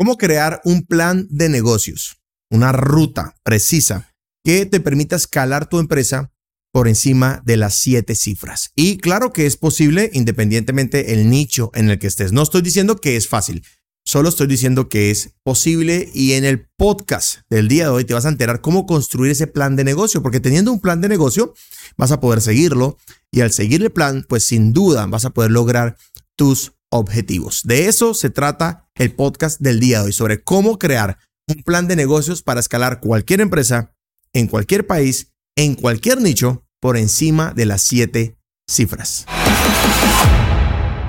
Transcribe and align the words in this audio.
cómo 0.00 0.16
crear 0.16 0.62
un 0.64 0.86
plan 0.86 1.26
de 1.28 1.50
negocios, 1.50 2.22
una 2.50 2.72
ruta 2.72 3.36
precisa 3.42 4.14
que 4.42 4.64
te 4.64 4.80
permita 4.80 5.14
escalar 5.14 5.68
tu 5.68 5.78
empresa 5.78 6.32
por 6.72 6.88
encima 6.88 7.42
de 7.44 7.58
las 7.58 7.74
siete 7.74 8.14
cifras. 8.14 8.70
Y 8.74 8.96
claro 8.96 9.34
que 9.34 9.44
es 9.44 9.58
posible 9.58 10.08
independientemente 10.14 11.12
el 11.12 11.28
nicho 11.28 11.70
en 11.74 11.90
el 11.90 11.98
que 11.98 12.06
estés. 12.06 12.32
No 12.32 12.40
estoy 12.40 12.62
diciendo 12.62 12.96
que 12.96 13.16
es 13.16 13.28
fácil, 13.28 13.62
solo 14.02 14.30
estoy 14.30 14.46
diciendo 14.46 14.88
que 14.88 15.10
es 15.10 15.34
posible 15.42 16.08
y 16.14 16.32
en 16.32 16.46
el 16.46 16.66
podcast 16.78 17.40
del 17.50 17.68
día 17.68 17.84
de 17.84 17.90
hoy 17.90 18.06
te 18.06 18.14
vas 18.14 18.24
a 18.24 18.30
enterar 18.30 18.62
cómo 18.62 18.86
construir 18.86 19.32
ese 19.32 19.48
plan 19.48 19.76
de 19.76 19.84
negocio, 19.84 20.22
porque 20.22 20.40
teniendo 20.40 20.72
un 20.72 20.80
plan 20.80 21.02
de 21.02 21.10
negocio 21.10 21.52
vas 21.98 22.10
a 22.10 22.20
poder 22.20 22.40
seguirlo 22.40 22.96
y 23.30 23.42
al 23.42 23.52
seguir 23.52 23.82
el 23.82 23.90
plan, 23.90 24.24
pues 24.26 24.44
sin 24.44 24.72
duda 24.72 25.04
vas 25.04 25.26
a 25.26 25.30
poder 25.30 25.50
lograr 25.50 25.98
tus 26.36 26.72
objetivos. 26.90 27.62
De 27.64 27.86
eso 27.86 28.14
se 28.14 28.30
trata 28.30 28.88
el 28.94 29.14
podcast 29.14 29.60
del 29.60 29.80
día 29.80 30.00
de 30.00 30.06
hoy, 30.06 30.12
sobre 30.12 30.42
cómo 30.42 30.78
crear 30.78 31.18
un 31.48 31.62
plan 31.62 31.88
de 31.88 31.96
negocios 31.96 32.42
para 32.42 32.60
escalar 32.60 33.00
cualquier 33.00 33.40
empresa 33.40 33.94
en 34.32 34.46
cualquier 34.46 34.86
país, 34.86 35.32
en 35.56 35.74
cualquier 35.74 36.20
nicho, 36.20 36.64
por 36.80 36.96
encima 36.96 37.52
de 37.52 37.66
las 37.66 37.82
siete 37.82 38.38
cifras. 38.68 39.26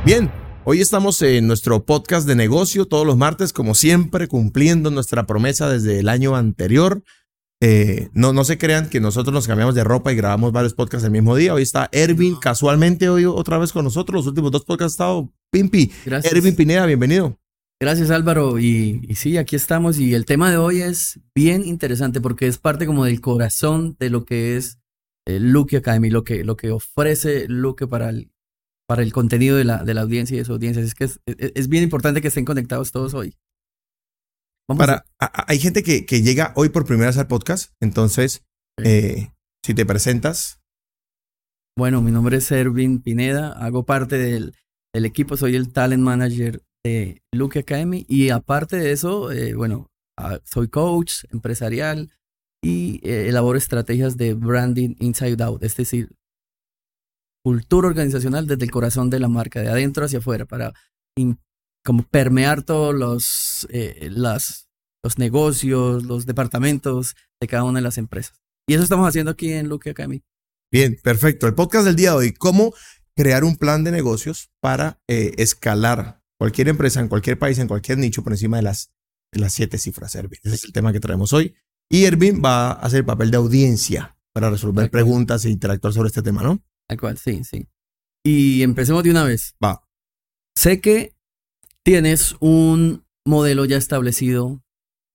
Bien, 0.06 0.32
hoy 0.66 0.82
estamos 0.82 1.22
en 1.22 1.48
nuestro 1.48 1.86
podcast 1.86 2.28
de 2.28 2.36
negocio 2.36 2.86
todos 2.86 3.06
los 3.06 3.18
martes, 3.18 3.54
como 3.54 3.76
siempre, 3.76 4.28
cumpliendo 4.28 4.92
nuestra 4.92 5.26
promesa 5.26 5.70
desde 5.70 6.00
el 6.00 6.10
año 6.10 6.36
anterior. 6.36 7.04
Eh, 7.64 8.10
no, 8.14 8.34
no 8.34 8.44
se 8.44 8.58
crean 8.58 8.90
que 8.90 9.00
nosotros 9.00 9.34
nos 9.34 9.48
cambiamos 9.48 9.76
de 9.76 9.84
ropa 9.84 10.12
y 10.12 10.16
grabamos 10.16 10.52
varios 10.52 10.74
podcasts 10.74 11.06
el 11.06 11.12
mismo 11.12 11.36
día. 11.36 11.54
Hoy 11.54 11.62
está 11.62 11.88
Ervin 11.92 12.36
casualmente 12.36 13.08
hoy 13.08 13.26
otra 13.26 13.60
vez 13.60 13.72
con 13.72 13.86
nosotros. 13.86 14.22
Los 14.22 14.28
últimos 14.28 14.52
dos 14.52 14.66
podcasts 14.66 14.94
ha 14.94 15.04
estado 15.04 15.34
Pimpi. 15.52 15.92
Gracias. 16.06 16.34
Ervin 16.34 16.56
Pineda, 16.56 16.86
bienvenido. 16.86 17.38
Gracias 17.80 18.10
Álvaro. 18.12 18.60
Y, 18.60 19.02
y, 19.08 19.16
sí, 19.16 19.38
aquí 19.38 19.56
estamos. 19.56 20.00
Y 20.00 20.14
el 20.14 20.26
tema 20.26 20.50
de 20.50 20.58
hoy 20.58 20.82
es 20.82 21.20
bien 21.36 21.66
interesante 21.66 22.22
porque 22.22 22.48
es 22.48 22.58
parte 22.58 22.86
como 22.86 23.06
del 23.06 23.22
corazón 23.22 23.98
de 24.00 24.10
lo 24.10 24.24
que 24.24 24.56
es 24.56 24.80
eh, 25.28 25.40
Luke 25.40 25.76
Academy, 25.76 26.10
lo 26.10 26.24
que, 26.24 26.44
lo 26.44 26.56
que 26.56 26.72
ofrece 26.72 27.48
Luke 27.48 27.88
para 27.88 28.10
el, 28.10 28.32
para 28.88 29.04
el 29.04 29.12
contenido 29.12 29.58
de 29.58 29.66
la, 29.66 29.84
de 29.84 29.94
la 29.94 30.02
audiencia 30.02 30.36
y 30.36 30.40
de 30.40 30.46
su 30.46 30.54
audiencia. 30.54 30.82
Es 30.82 30.96
que 30.96 31.06
es, 31.06 31.20
es 31.26 31.68
bien 31.68 31.84
importante 31.84 32.22
que 32.22 32.30
estén 32.30 32.46
conectados 32.46 32.92
todos 32.92 33.14
hoy. 33.14 33.36
Para, 34.68 35.06
hay 35.20 35.60
gente 35.60 35.84
que, 35.84 36.06
que, 36.06 36.22
llega 36.22 36.54
hoy 36.56 36.70
por 36.70 36.86
primera 36.86 37.08
vez 37.08 37.18
al 37.18 37.28
podcast, 37.28 37.74
entonces, 37.82 38.46
eh, 38.78 39.32
si 39.66 39.74
te 39.74 39.86
presentas. 39.86 40.62
Bueno, 41.78 42.02
mi 42.02 42.12
nombre 42.12 42.38
es 42.38 42.52
Ervin 42.52 43.02
Pineda, 43.02 43.52
hago 43.52 43.86
parte 43.86 44.18
del, 44.18 44.56
del, 44.94 45.06
equipo, 45.06 45.38
soy 45.38 45.56
el 45.56 45.72
talent 45.72 46.04
manager 46.04 46.62
de 46.84 47.22
Luke 47.32 47.60
Academy 47.60 48.06
y 48.08 48.30
aparte 48.30 48.78
de 48.78 48.92
eso, 48.92 49.32
eh, 49.32 49.54
bueno, 49.54 49.90
ah, 50.18 50.40
soy 50.44 50.68
coach 50.68 51.24
empresarial 51.32 52.12
y 52.64 53.00
eh, 53.08 53.30
elaboro 53.30 53.58
estrategias 53.58 54.18
de 54.18 54.34
branding 54.34 54.96
inside 55.00 55.44
out, 55.44 55.64
es 55.64 55.76
decir, 55.76 56.10
cultura 57.44 57.88
organizacional 57.88 58.48
desde 58.48 58.66
el 58.66 58.72
corazón 58.72 59.10
de 59.10 59.20
la 59.20 59.28
marca, 59.28 59.62
de 59.62 59.70
adentro 59.70 60.06
hacia 60.06 60.20
afuera, 60.20 60.46
para 60.46 60.74
como 61.84 62.04
permear 62.04 62.64
todos 62.64 62.94
los, 62.94 63.68
eh, 63.72 64.10
los 64.12 64.68
negocios, 65.18 66.04
los 66.04 66.26
departamentos 66.26 67.16
de 67.42 67.48
cada 67.48 67.64
una 67.64 67.80
de 67.80 67.84
las 67.84 67.98
empresas. 67.98 68.40
Y 68.68 68.76
eso 68.76 68.84
estamos 68.84 69.08
haciendo 69.08 69.32
aquí 69.32 69.52
en 69.52 69.68
Luke 69.68 69.90
Academy. 69.90 70.22
Bien, 70.72 70.98
perfecto. 71.04 71.48
El 71.48 71.56
podcast 71.56 71.86
del 71.86 71.96
día 71.96 72.12
de 72.12 72.18
hoy, 72.18 72.34
cómo 72.34 72.74
crear 73.16 73.44
un 73.44 73.56
plan 73.56 73.84
de 73.84 73.92
negocios 73.92 74.50
para 74.60 75.00
eh, 75.08 75.34
escalar 75.38 76.22
cualquier 76.38 76.70
empresa 76.70 77.00
en 77.00 77.08
cualquier 77.08 77.38
país, 77.38 77.60
en 77.60 77.68
cualquier 77.68 77.98
nicho 77.98 78.24
por 78.24 78.34
encima 78.34 78.58
de 78.58 78.64
las, 78.64 78.92
de 79.32 79.40
las 79.40 79.54
siete 79.54 79.78
cifras, 79.78 80.16
Ervin. 80.16 80.40
Ese 80.44 80.56
es 80.56 80.64
el 80.66 80.74
tema 80.74 80.92
que 80.92 81.00
traemos 81.00 81.34
hoy. 81.34 81.56
Y 81.90 82.06
Ervin 82.06 82.42
va 82.44 82.72
a 82.72 82.74
hacer 82.74 83.00
el 83.00 83.06
papel 83.06 83.32
de 83.32 83.38
audiencia 83.38 84.18
para 84.34 84.50
resolver 84.50 84.90
preguntas 84.90 85.46
e 85.46 85.50
interactuar 85.50 85.94
sobre 85.94 86.08
este 86.08 86.22
tema, 86.22 86.42
¿no? 86.42 86.64
Tal 86.88 87.00
cual, 87.00 87.18
sí, 87.18 87.44
sí. 87.44 87.68
Y 88.24 88.64
empecemos 88.64 89.04
de 89.04 89.12
una 89.12 89.24
vez. 89.24 89.56
Va. 89.64 89.84
Sé 90.56 90.80
que 90.80 91.16
tienes 91.84 92.36
un 92.40 93.06
modelo 93.26 93.66
ya 93.66 93.78
establecido 93.78 94.64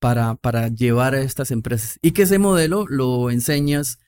para, 0.01 0.37
para 0.37 0.69
llevar 0.69 1.15
a 1.15 1.23
estas 1.23 1.51
empresas 1.51 1.99
y 2.03 2.13
que 2.13 2.23
ese 2.23 2.39
modelo 2.39 2.87
lo 2.87 3.31
enseñas 3.31 3.99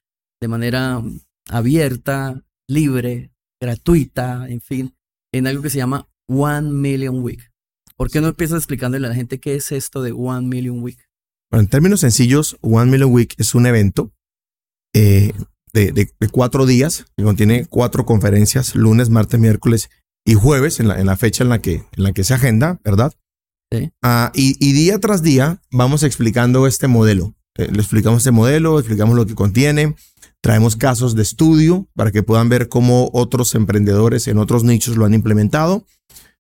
de 0.41 0.49
manera 0.49 1.03
abierta, 1.49 2.45
libre, 2.69 3.33
gratuita, 3.61 4.49
en 4.49 4.61
fin, 4.61 4.95
en 5.33 5.47
algo 5.47 5.63
que 5.63 5.71
se 5.71 5.79
llama 5.79 6.09
One 6.29 6.71
Million 6.71 7.23
Week. 7.23 7.41
¿Por 7.97 8.11
qué 8.11 8.21
no 8.21 8.29
empiezas 8.29 8.59
explicándole 8.59 9.07
a 9.07 9.11
la 9.11 9.17
gente 9.17 9.41
qué 9.41 9.57
es 9.57 9.73
esto 9.73 10.03
de 10.03 10.13
One 10.13 10.47
Million 10.47 10.81
Week? 10.83 10.99
Bueno, 11.51 11.63
en 11.63 11.69
términos 11.69 12.01
sencillos, 12.01 12.57
One 12.61 12.91
Million 12.91 13.13
Week 13.13 13.35
es 13.39 13.55
un 13.55 13.67
evento 13.67 14.13
eh, 14.95 15.33
de, 15.73 15.93
de, 15.93 16.29
cuatro 16.31 16.67
días 16.67 17.07
que 17.17 17.25
contiene 17.25 17.67
cuatro 17.67 18.07
conferencias, 18.07 18.75
lunes, 18.75 19.11
martes, 19.11 19.41
miércoles 19.41 19.91
y 20.25 20.35
jueves, 20.35 20.81
en 20.81 20.89
la, 20.89 21.01
en 21.01 21.07
la 21.07 21.17
fecha 21.17 21.43
en 21.43 21.51
la, 21.51 21.61
que, 21.61 21.75
en 21.75 22.03
la 22.03 22.13
que 22.13 22.25
se 22.25 22.35
agenda, 22.35 22.81
¿verdad? 22.85 23.13
Sí. 23.73 23.91
Ah, 24.03 24.33
y, 24.35 24.57
y, 24.61 24.73
día 24.73 24.99
tras 24.99 25.23
día 25.23 25.61
vamos 25.71 26.03
explicando 26.03 26.67
este 26.67 26.89
modelo. 26.89 27.35
Eh, 27.57 27.69
le 27.71 27.81
explicamos 27.81 28.19
este 28.19 28.31
modelo, 28.31 28.79
explicamos 28.79 29.17
lo 29.17 29.27
que 29.27 29.35
contiene, 29.35 29.95
traemos 30.43 30.77
casos 30.77 31.15
de 31.15 31.23
estudio 31.23 31.87
para 31.95 32.11
que 32.11 32.23
puedan 32.23 32.49
ver 32.49 32.69
cómo 32.69 33.11
otros 33.13 33.55
emprendedores 33.55 34.29
en 34.29 34.39
otros 34.39 34.65
nichos 34.65 34.97
lo 34.97 35.05
han 35.05 35.15
implementado. 35.15 35.85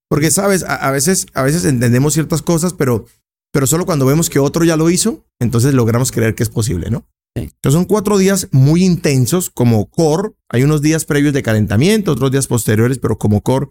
Porque, 0.08 0.30
sabes, 0.30 0.62
a, 0.62 0.74
a 0.74 0.90
veces, 0.90 1.26
a 1.34 1.42
veces 1.42 1.64
entendemos 1.64 2.14
ciertas 2.14 2.42
cosas, 2.42 2.72
pero, 2.72 3.06
pero 3.52 3.66
solo 3.66 3.84
cuando 3.84 4.06
vemos 4.06 4.30
que 4.30 4.38
otro 4.38 4.64
ya 4.64 4.76
lo 4.76 4.88
hizo, 4.88 5.26
entonces 5.38 5.74
logramos 5.74 6.12
creer 6.12 6.34
que 6.34 6.42
es 6.42 6.48
posible, 6.48 6.90
¿no? 6.90 7.06
Entonces 7.34 7.74
son 7.74 7.84
cuatro 7.84 8.18
días 8.18 8.48
muy 8.50 8.84
intensos 8.84 9.50
como 9.50 9.86
core. 9.86 10.30
Hay 10.48 10.62
unos 10.64 10.82
días 10.82 11.04
previos 11.04 11.34
de 11.34 11.42
calentamiento, 11.42 12.12
otros 12.12 12.30
días 12.30 12.46
posteriores, 12.46 12.98
pero 12.98 13.18
como 13.18 13.42
core 13.42 13.68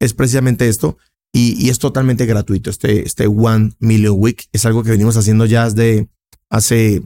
es 0.00 0.14
precisamente 0.14 0.68
esto. 0.68 0.96
Y, 1.32 1.54
y 1.64 1.70
es 1.70 1.78
totalmente 1.78 2.26
gratuito. 2.26 2.70
Este, 2.70 3.06
este 3.06 3.26
One 3.26 3.72
Million 3.78 4.16
Week 4.18 4.48
es 4.52 4.64
algo 4.64 4.82
que 4.82 4.90
venimos 4.90 5.16
haciendo 5.16 5.46
ya 5.46 5.64
desde 5.64 6.08
hace 6.50 7.02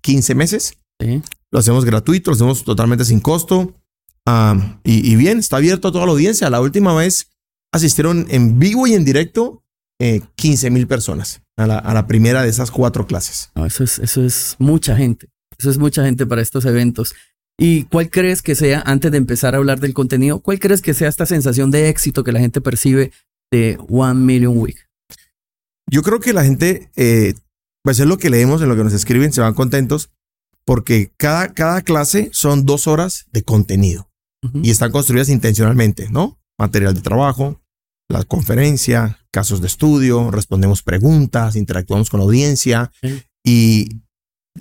15 0.00 0.34
meses. 0.34 0.78
Sí. 1.00 1.22
Lo 1.52 1.58
hacemos 1.58 1.84
gratuito, 1.84 2.30
lo 2.30 2.34
hacemos 2.34 2.64
totalmente 2.64 3.04
sin 3.04 3.20
costo. 3.20 3.74
Um, 4.26 4.78
y, 4.84 5.12
y, 5.12 5.16
bien, 5.16 5.38
está 5.38 5.58
abierto 5.58 5.88
a 5.88 5.92
toda 5.92 6.06
la 6.06 6.12
audiencia. 6.12 6.48
La 6.48 6.60
última 6.60 6.94
vez 6.94 7.28
asistieron 7.72 8.26
en 8.30 8.58
vivo 8.58 8.86
y 8.86 8.94
en 8.94 9.04
directo 9.04 9.62
eh, 10.00 10.20
15 10.36 10.70
mil 10.70 10.86
personas 10.86 11.42
a 11.56 11.66
la, 11.66 11.78
a 11.78 11.94
la, 11.94 12.06
primera 12.06 12.42
de 12.42 12.48
esas 12.48 12.70
cuatro 12.70 13.06
clases. 13.06 13.50
No, 13.54 13.66
eso, 13.66 13.84
es, 13.84 13.98
eso 13.98 14.24
es 14.24 14.56
mucha 14.58 14.96
gente. 14.96 15.28
Eso 15.58 15.70
es 15.70 15.78
mucha 15.78 16.04
gente 16.04 16.26
para 16.26 16.42
estos 16.42 16.64
eventos. 16.64 17.14
¿Y 17.58 17.84
cuál 17.84 18.10
crees 18.10 18.42
que 18.42 18.54
sea, 18.54 18.82
antes 18.84 19.12
de 19.12 19.18
empezar 19.18 19.54
a 19.54 19.58
hablar 19.58 19.78
del 19.78 19.94
contenido, 19.94 20.40
cuál 20.40 20.58
crees 20.58 20.82
que 20.82 20.94
sea 20.94 21.08
esta 21.08 21.26
sensación 21.26 21.70
de 21.70 21.88
éxito 21.88 22.24
que 22.24 22.32
la 22.32 22.40
gente 22.40 22.60
percibe 22.60 23.12
de 23.50 23.78
One 23.88 24.20
Million 24.20 24.56
Week? 24.58 24.88
Yo 25.88 26.02
creo 26.02 26.18
que 26.18 26.32
la 26.32 26.44
gente, 26.44 26.90
eh, 26.96 27.34
pues 27.84 28.00
es 28.00 28.06
lo 28.06 28.16
que 28.16 28.30
leemos, 28.30 28.62
en 28.62 28.68
lo 28.68 28.76
que 28.76 28.84
nos 28.84 28.94
escriben, 28.94 29.32
se 29.32 29.40
van 29.40 29.54
contentos, 29.54 30.10
porque 30.64 31.12
cada, 31.16 31.52
cada 31.52 31.82
clase 31.82 32.30
son 32.32 32.64
dos 32.66 32.86
horas 32.86 33.26
de 33.32 33.42
contenido 33.42 34.08
uh 34.42 34.48
-huh. 34.48 34.60
y 34.66 34.70
están 34.70 34.92
construidas 34.92 35.28
intencionalmente, 35.28 36.08
¿no? 36.10 36.38
Material 36.58 36.94
de 36.94 37.00
trabajo, 37.00 37.60
la 38.08 38.22
conferencia, 38.24 39.18
casos 39.32 39.60
de 39.60 39.66
estudio, 39.66 40.30
respondemos 40.30 40.82
preguntas, 40.82 41.56
interactuamos 41.56 42.10
con 42.10 42.20
la 42.20 42.24
audiencia 42.26 42.92
Sí. 43.02 43.22
y 43.44 43.88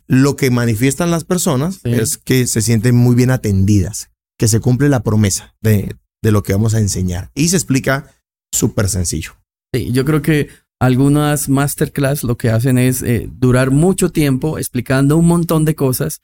lo 0.08 0.36
que 0.38 0.50
manifiestan 0.52 1.12
las 1.12 1.26
personas 1.26 1.80
Sí. 1.84 1.92
es 1.92 2.18
que 2.18 2.48
se 2.48 2.62
sienten 2.62 2.96
muy 2.96 3.14
bien 3.16 3.30
atendidas, 3.30 4.10
que 4.40 4.48
se 4.48 4.60
cumple 4.62 4.88
la 4.90 5.04
promesa 5.04 5.54
de, 5.62 5.96
de 6.24 6.32
lo 6.32 6.44
que 6.44 6.54
vamos 6.54 6.74
a 6.74 6.80
enseñar 6.80 7.30
y 7.36 7.50
se 7.50 7.58
explica 7.58 8.10
súper 8.54 8.88
sencillo. 8.90 9.34
Sí, 9.74 9.92
yo 9.92 10.04
creo 10.06 10.22
que 10.22 10.50
algunas 10.82 11.48
masterclass 11.48 12.24
lo 12.24 12.38
que 12.38 12.50
hacen 12.50 12.80
es 12.80 13.04
eh, 13.04 13.30
durar 13.32 13.70
mucho 13.70 14.10
tiempo 14.10 14.58
explicando 14.58 15.16
un 15.16 15.28
montón 15.28 15.64
de 15.64 15.76
cosas 15.76 16.22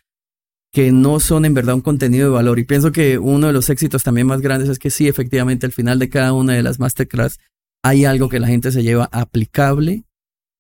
que 0.74 0.92
no 0.92 1.20
son 1.20 1.46
en 1.46 1.54
verdad 1.54 1.76
un 1.76 1.82
contenido 1.82 2.26
de 2.26 2.34
valor. 2.34 2.58
Y 2.58 2.64
pienso 2.64 2.92
que 2.92 3.20
uno 3.20 3.48
de 3.48 3.54
los 3.54 3.70
éxitos 3.70 4.02
también 4.02 4.26
más 4.26 4.42
grandes 4.42 4.68
es 4.70 4.80
que 4.80 4.90
sí, 4.90 5.08
efectivamente, 5.08 5.68
al 5.68 5.74
final 5.74 6.00
de 6.00 6.10
cada 6.10 6.34
una 6.34 6.54
de 6.54 6.64
las 6.64 6.80
masterclass 6.80 7.40
hay 7.84 8.06
algo 8.06 8.30
que 8.30 8.40
la 8.40 8.48
gente 8.48 8.72
se 8.72 8.82
lleva 8.82 9.08
aplicable, 9.12 10.06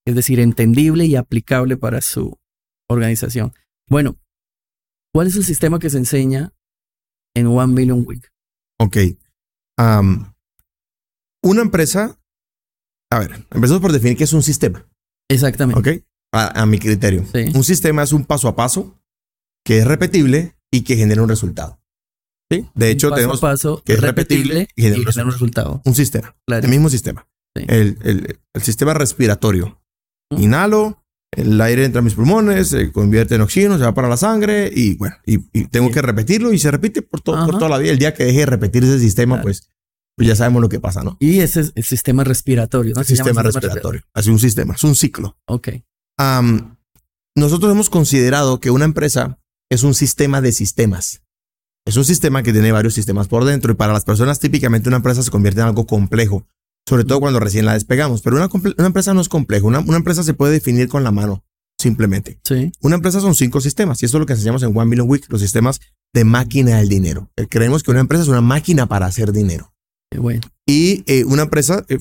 es 0.05 0.13
decir, 0.13 0.39
entendible 0.39 1.05
y 1.05 1.15
aplicable 1.15 1.75
para 1.75 1.99
su 2.01 2.37
organización. 2.87 3.51
Bueno, 3.89 4.15
¿cuál 5.11 5.25
es 5.25 5.35
el 5.37 5.43
sistema 5.43 5.79
que 5.79 5.89
se 5.89 5.97
enseña 5.97 6.53
en 7.35 7.47
One 7.47 7.73
Million 7.73 8.03
Week? 8.05 8.31
Ok. 8.77 8.97
Una 9.79 11.61
empresa, 11.63 12.19
a 13.11 13.19
ver, 13.19 13.45
empezamos 13.51 13.81
por 13.81 13.91
definir 13.91 14.17
qué 14.17 14.23
es 14.25 14.33
un 14.33 14.43
sistema. 14.43 14.85
Exactamente. 15.29 15.79
Ok. 15.79 16.03
A, 16.33 16.61
a 16.61 16.65
mi 16.65 16.77
criterio. 16.79 17.25
Sí. 17.33 17.45
Un 17.55 17.63
sistema 17.63 18.03
es 18.03 18.11
un 18.13 18.25
paso 18.25 18.47
a 18.47 18.55
paso 18.55 18.99
que 19.65 19.79
es 19.79 19.85
repetible 19.87 20.57
y 20.71 20.81
que 20.81 20.95
genera 20.97 21.21
un 21.21 21.29
resultado. 21.29 21.79
¿Sí? 22.51 22.65
De 22.75 22.89
hecho, 22.91 23.07
un 23.07 23.11
paso 23.11 23.15
tenemos 23.17 23.37
a 23.39 23.41
paso 23.41 23.81
que 23.85 23.93
es 23.93 24.01
repetible 24.01 24.67
y 24.75 24.81
genera 24.83 24.99
un 25.01 25.05
genera 25.05 25.25
un 25.25 25.31
resultado. 25.31 25.81
un 25.85 25.95
sistema. 25.95 26.35
Claro. 26.45 26.63
El 26.65 26.69
mismo 26.71 26.89
sistema. 26.89 27.27
Sí. 27.55 27.65
El, 27.67 27.97
el- 28.03 28.39
el 28.53 28.61
sistema 28.61 28.93
respiratorio. 28.93 29.81
Mm. 30.31 30.41
Inhalo, 30.41 31.03
el 31.35 31.59
aire 31.61 31.85
entra 31.85 31.99
a 31.99 32.03
mis 32.03 32.13
pulmones, 32.13 32.69
se 32.69 32.91
convierte 32.91 33.35
en 33.35 33.41
oxígeno, 33.41 33.77
se 33.77 33.83
va 33.83 33.93
para 33.93 34.07
la 34.09 34.17
sangre 34.17 34.71
y 34.73 34.95
bueno, 34.95 35.15
y, 35.25 35.39
y 35.57 35.65
tengo 35.67 35.87
Sí. 35.87 35.93
que 35.95 36.01
repetirlo 36.01 36.53
y 36.53 36.59
se 36.59 36.71
repite 36.71 37.01
por, 37.01 37.21
to- 37.21 37.33
por 37.45 37.57
toda 37.57 37.69
la 37.69 37.77
vida. 37.77 37.91
El 37.91 37.99
día 37.99 38.13
que 38.13 38.23
deje 38.25 38.39
de 38.39 38.45
repetir 38.45 38.83
ese 38.83 38.99
sistema, 38.99 39.35
Claro. 39.35 39.43
pues, 39.43 39.69
pues 40.17 40.27
ya 40.27 40.35
sabemos 40.35 40.63
lo 40.63 40.67
que 40.67 40.79
pasa, 40.79 41.03
¿no? 41.03 41.15
Y 41.19 41.41
ese 41.41 41.61
es 41.61 41.73
el 41.75 41.83
sistema 41.83 42.23
respiratorio, 42.23 42.95
¿no? 42.95 43.03
Llama 43.03 43.05
sistema 43.05 43.43
respiratorio. 43.43 44.01
Así 44.15 44.31
un 44.31 44.39
sistema, 44.39 44.73
es 44.73 44.83
un 44.83 44.95
ciclo. 44.95 45.37
Ok. 45.45 45.69
Nosotros 47.35 47.71
hemos 47.71 47.91
considerado 47.91 48.59
que 48.59 48.71
una 48.71 48.85
empresa 48.85 49.39
es 49.69 49.83
un 49.83 49.93
sistema 49.93 50.41
de 50.41 50.51
sistemas. 50.53 51.21
Es 51.85 51.95
un 51.97 52.03
sistema 52.03 52.41
que 52.41 52.51
tiene 52.51 52.71
varios 52.71 52.95
sistemas 52.95 53.27
por 53.27 53.45
dentro 53.45 53.71
y 53.71 53.75
para 53.75 53.93
las 53.93 54.05
personas 54.05 54.39
típicamente 54.39 54.89
una 54.89 54.97
empresa 54.97 55.21
se 55.21 55.29
convierte 55.29 55.61
en 55.61 55.67
algo 55.67 55.85
complejo, 55.85 56.47
sobre 56.87 57.05
todo 57.05 57.19
cuando 57.19 57.39
recién 57.39 57.65
la 57.65 57.73
despegamos. 57.73 58.23
Pero 58.23 58.37
una, 58.37 58.49
una 58.51 58.87
empresa 58.87 59.13
no 59.13 59.21
es 59.21 59.29
complejo, 59.29 59.67
una, 59.67 59.81
una 59.81 59.97
empresa 59.97 60.23
se 60.23 60.33
puede 60.33 60.53
definir 60.53 60.89
con 60.89 61.03
la 61.03 61.11
mano, 61.11 61.45
simplemente. 61.79 62.39
Sí. 62.43 62.71
Una 62.81 62.95
empresa 62.95 63.21
son 63.21 63.35
cinco 63.35 63.61
sistemas 63.61 64.01
y 64.01 64.07
eso 64.07 64.17
es 64.17 64.19
lo 64.19 64.25
que 64.25 64.33
enseñamos 64.33 64.63
en 64.63 64.75
One 64.75 64.87
Million 64.87 65.07
Week, 65.07 65.25
los 65.29 65.41
sistemas 65.41 65.79
de 66.11 66.23
máquina 66.23 66.77
del 66.77 66.89
dinero. 66.89 67.29
Eh, 67.35 67.45
Creemos 67.47 67.83
que 67.83 67.91
una 67.91 67.99
empresa 67.99 68.23
es 68.23 68.29
una 68.29 68.41
máquina 68.41 68.87
para 68.87 69.05
hacer 69.05 69.31
dinero. 69.31 69.75
Bueno. 70.15 70.41
Y 70.65 71.03
eh, 71.07 71.23
una 71.25 71.43
empresa, 71.43 71.85
eh, 71.89 71.97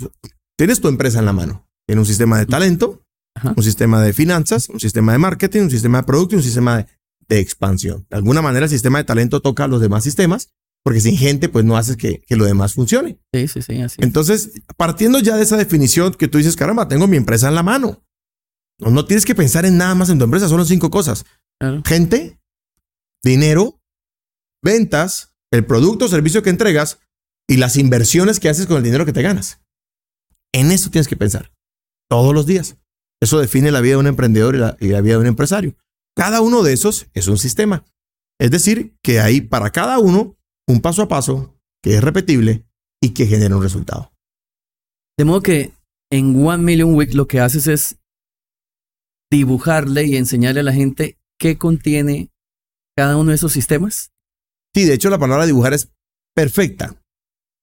tienes 0.56 0.80
tu 0.80 0.88
empresa 0.88 1.18
en 1.18 1.24
la 1.24 1.32
mano. 1.32 1.68
Tiene 1.86 2.00
un 2.00 2.06
sistema 2.06 2.38
de 2.38 2.46
talento, 2.46 3.02
Ajá. 3.34 3.54
un 3.56 3.62
sistema 3.62 4.02
de 4.02 4.12
finanzas, 4.12 4.68
un 4.68 4.80
sistema 4.80 5.12
de 5.12 5.18
marketing, 5.18 5.62
un 5.62 5.70
sistema 5.70 5.98
de 5.98 6.04
producto 6.04 6.34
y 6.34 6.38
un 6.38 6.44
sistema 6.44 6.78
de, 6.78 6.86
de 7.28 7.38
expansión. 7.38 8.06
De 8.10 8.16
alguna 8.16 8.42
manera 8.42 8.66
el 8.66 8.70
sistema 8.70 8.98
de 8.98 9.04
talento 9.04 9.40
toca 9.40 9.64
a 9.64 9.68
los 9.68 9.80
demás 9.80 10.04
sistemas 10.04 10.50
porque 10.86 11.00
sin 11.00 11.16
gente 11.16 11.48
pues 11.48 11.64
no 11.64 11.76
haces 11.76 11.96
que, 11.96 12.22
que 12.26 12.36
lo 12.36 12.44
demás 12.44 12.74
funcione. 12.74 13.18
Sí, 13.34 13.48
sí, 13.48 13.60
sí, 13.60 13.80
así. 13.80 13.96
Entonces, 14.00 14.52
partiendo 14.76 15.18
ya 15.18 15.36
de 15.36 15.42
esa 15.42 15.56
definición 15.56 16.14
que 16.14 16.28
tú 16.28 16.38
dices, 16.38 16.54
caramba, 16.54 16.86
tengo 16.86 17.08
mi 17.08 17.16
empresa 17.16 17.48
en 17.48 17.56
la 17.56 17.64
mano. 17.64 18.04
No, 18.78 18.92
no 18.92 19.04
tienes 19.04 19.24
que 19.24 19.34
pensar 19.34 19.66
en 19.66 19.78
nada 19.78 19.96
más 19.96 20.10
en 20.10 20.18
tu 20.18 20.24
empresa, 20.24 20.48
solo 20.48 20.64
cinco 20.64 20.88
cosas. 20.90 21.24
Claro. 21.58 21.82
Gente, 21.84 22.38
dinero, 23.24 23.80
ventas, 24.62 25.34
el 25.50 25.64
producto 25.66 26.04
o 26.04 26.08
servicio 26.08 26.44
que 26.44 26.50
entregas 26.50 27.00
y 27.48 27.56
las 27.56 27.76
inversiones 27.76 28.40
que 28.40 28.48
haces 28.48 28.66
con 28.66 28.78
el 28.78 28.82
dinero 28.82 29.06
que 29.06 29.12
te 29.12 29.22
ganas. 29.22 29.60
En 30.52 30.70
eso 30.70 30.90
tienes 30.90 31.08
que 31.08 31.16
pensar 31.16 31.52
todos 32.08 32.34
los 32.34 32.46
días. 32.46 32.76
Eso 33.20 33.40
define 33.40 33.70
la 33.70 33.80
vida 33.80 33.92
de 33.92 34.00
un 34.00 34.06
emprendedor 34.06 34.54
y 34.54 34.58
la, 34.58 34.76
y 34.80 34.88
la 34.88 35.00
vida 35.00 35.14
de 35.14 35.20
un 35.20 35.26
empresario. 35.26 35.76
Cada 36.16 36.40
uno 36.40 36.62
de 36.62 36.72
esos 36.72 37.08
es 37.14 37.28
un 37.28 37.38
sistema. 37.38 37.84
Es 38.38 38.50
decir, 38.50 38.96
que 39.02 39.20
hay 39.20 39.40
para 39.40 39.70
cada 39.70 39.98
uno 39.98 40.36
un 40.68 40.80
paso 40.80 41.02
a 41.02 41.08
paso 41.08 41.58
que 41.82 41.94
es 41.94 42.02
repetible 42.02 42.66
y 43.02 43.10
que 43.10 43.26
genera 43.26 43.56
un 43.56 43.62
resultado. 43.62 44.12
De 45.18 45.24
modo 45.24 45.42
que 45.42 45.72
en 46.10 46.46
One 46.46 46.62
Million 46.62 46.94
Week 46.94 47.14
lo 47.14 47.26
que 47.26 47.40
haces 47.40 47.66
es 47.66 47.98
dibujarle 49.30 50.04
y 50.04 50.16
enseñarle 50.16 50.60
a 50.60 50.64
la 50.64 50.72
gente 50.72 51.18
qué 51.38 51.58
contiene 51.58 52.30
cada 52.96 53.16
uno 53.16 53.30
de 53.30 53.36
esos 53.36 53.52
sistemas. 53.52 54.12
Sí, 54.74 54.84
de 54.84 54.94
hecho 54.94 55.10
la 55.10 55.18
palabra 55.18 55.46
dibujar 55.46 55.74
es 55.74 55.90
perfecta, 56.34 57.02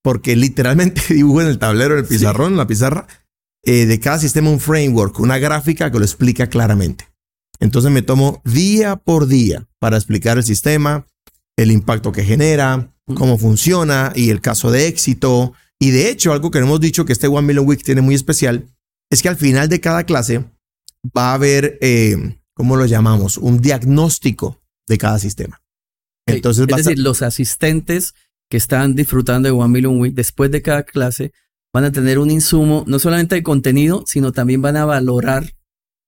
porque 0.04 0.36
literalmente 0.36 1.02
dibujo 1.14 1.42
en 1.42 1.48
el 1.48 1.58
tablero, 1.58 1.96
en 1.96 2.02
el 2.02 2.06
pizarrón, 2.06 2.52
en 2.52 2.58
la 2.58 2.68
pizarra, 2.68 3.08
eh, 3.66 3.86
de 3.86 4.00
cada 4.00 4.20
sistema 4.20 4.52
un 4.52 4.60
framework, 4.60 5.20
una 5.20 5.40
gráfica 5.40 5.90
que 5.90 5.98
lo 5.98 6.06
explica 6.06 6.48
claramente. 6.48 7.08
Entonces 7.60 7.92
me 7.92 8.02
tomo 8.02 8.42
día 8.44 8.98
por 8.98 9.28
día 9.28 9.68
para 9.80 9.96
explicar 9.96 10.38
el 10.38 10.44
sistema, 10.44 11.08
el 11.56 11.72
impacto 11.72 12.12
que 12.12 12.24
genera, 12.24 12.94
cómo 13.16 13.38
funciona 13.38 14.12
y 14.16 14.30
el 14.30 14.42
caso 14.42 14.70
de 14.70 14.88
éxito. 14.88 15.54
Y 15.80 15.92
de 15.92 16.10
hecho, 16.10 16.34
algo 16.34 16.52
que 16.52 16.60
hemos 16.60 16.82
dicho 16.82 17.06
que 17.06 17.14
este 17.14 17.28
One 17.28 17.48
Million 17.48 17.68
Week 17.68 17.82
tiene 17.82 18.02
muy 18.02 18.16
especial 18.16 18.68
es 19.10 19.22
que 19.22 19.30
al 19.30 19.38
final 19.38 19.70
de 19.70 19.80
cada 19.80 20.04
clase 20.06 20.44
va 21.16 21.32
a 21.32 21.34
haber, 21.36 21.78
eh, 21.82 22.38
¿cómo 22.54 22.76
lo 22.76 22.86
llamamos? 22.86 23.38
Un 23.38 23.62
diagnóstico 23.62 24.62
de 24.88 24.98
cada 24.98 25.20
sistema. 25.20 25.62
Entonces, 26.26 26.66
va 26.66 26.78
a 26.78 26.80
es 26.80 26.86
decir, 26.86 27.00
los 27.00 27.22
asistentes 27.22 28.14
que 28.50 28.58
están 28.58 28.96
disfrutando 28.96 29.48
de 29.48 29.52
One 29.52 29.70
Million 29.72 30.00
Week 30.00 30.14
después 30.14 30.52
de 30.52 30.62
cada 30.62 30.84
clase 30.84 31.32
van 31.74 31.86
a 31.86 31.92
tener 31.92 32.20
un 32.20 32.30
insumo 32.30 32.84
no 32.88 33.00
solamente 33.00 33.36
de 33.36 33.44
contenido, 33.44 34.04
sino 34.08 34.32
también 34.32 34.62
van 34.62 34.78
a 34.78 34.86
valorar, 34.86 35.54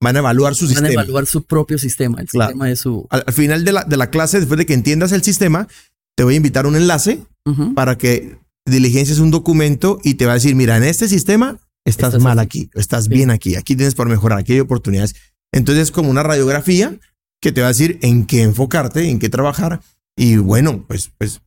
van 0.02 0.16
a 0.16 0.20
evaluar 0.20 0.54
su 0.54 0.66
van 0.66 0.72
a 0.76 0.80
sistema. 0.80 0.94
evaluar 1.02 1.26
su 1.26 1.44
propio 1.44 1.78
sistema, 1.80 2.22
el 2.22 2.28
Claro. 2.28 2.50
sistema 2.50 2.68
de 2.68 2.76
su. 2.76 3.08
Al, 3.10 3.24
al 3.26 3.34
final 3.34 3.66
de 3.66 3.72
la, 3.72 3.84
de 3.84 3.98
la 3.98 4.10
clase, 4.12 4.40
después 4.40 4.58
de 4.60 4.66
que 4.68 4.74
entiendas 4.76 5.12
el 5.12 5.24
sistema, 5.24 5.68
te 6.16 6.24
voy 6.24 6.36
a 6.36 6.38
invitar 6.38 6.66
a 6.66 6.68
un 6.68 6.76
enlace 6.76 7.24
para 7.76 7.98
que 7.98 8.38
diligencias 8.68 9.20
un 9.20 9.30
documento 9.32 10.00
y 10.04 10.16
te 10.16 10.26
va 10.26 10.32
a 10.32 10.36
decir, 10.36 10.56
mira, 10.56 10.78
en 10.78 10.84
este 10.84 11.08
sistema 11.08 11.60
estás, 11.86 12.10
Estás 12.16 12.24
mal 12.24 12.40
aquí, 12.40 12.70
estás 12.74 13.04
Sí. 13.06 13.10
bien 13.12 13.30
aquí, 13.32 13.56
aquí 13.56 13.76
tienes 13.76 13.94
por 13.96 14.10
mejorar, 14.10 14.40
aquí 14.40 14.54
hay 14.54 14.60
oportunidades. 14.60 15.16
Entonces 15.52 15.84
es 15.84 15.92
como 15.92 16.10
una 16.10 16.24
radiografía 16.24 16.98
que 17.42 17.52
te 17.52 17.62
va 17.62 17.68
a 17.68 17.72
decir 17.72 18.00
en 18.02 18.26
qué 18.26 18.42
enfocarte, 18.42 19.10
en 19.10 19.20
qué 19.20 19.30
trabajar. 19.30 19.82
Y 20.18 20.38
bueno, 20.38 20.84
pues, 20.88 21.12
pues 21.18 21.42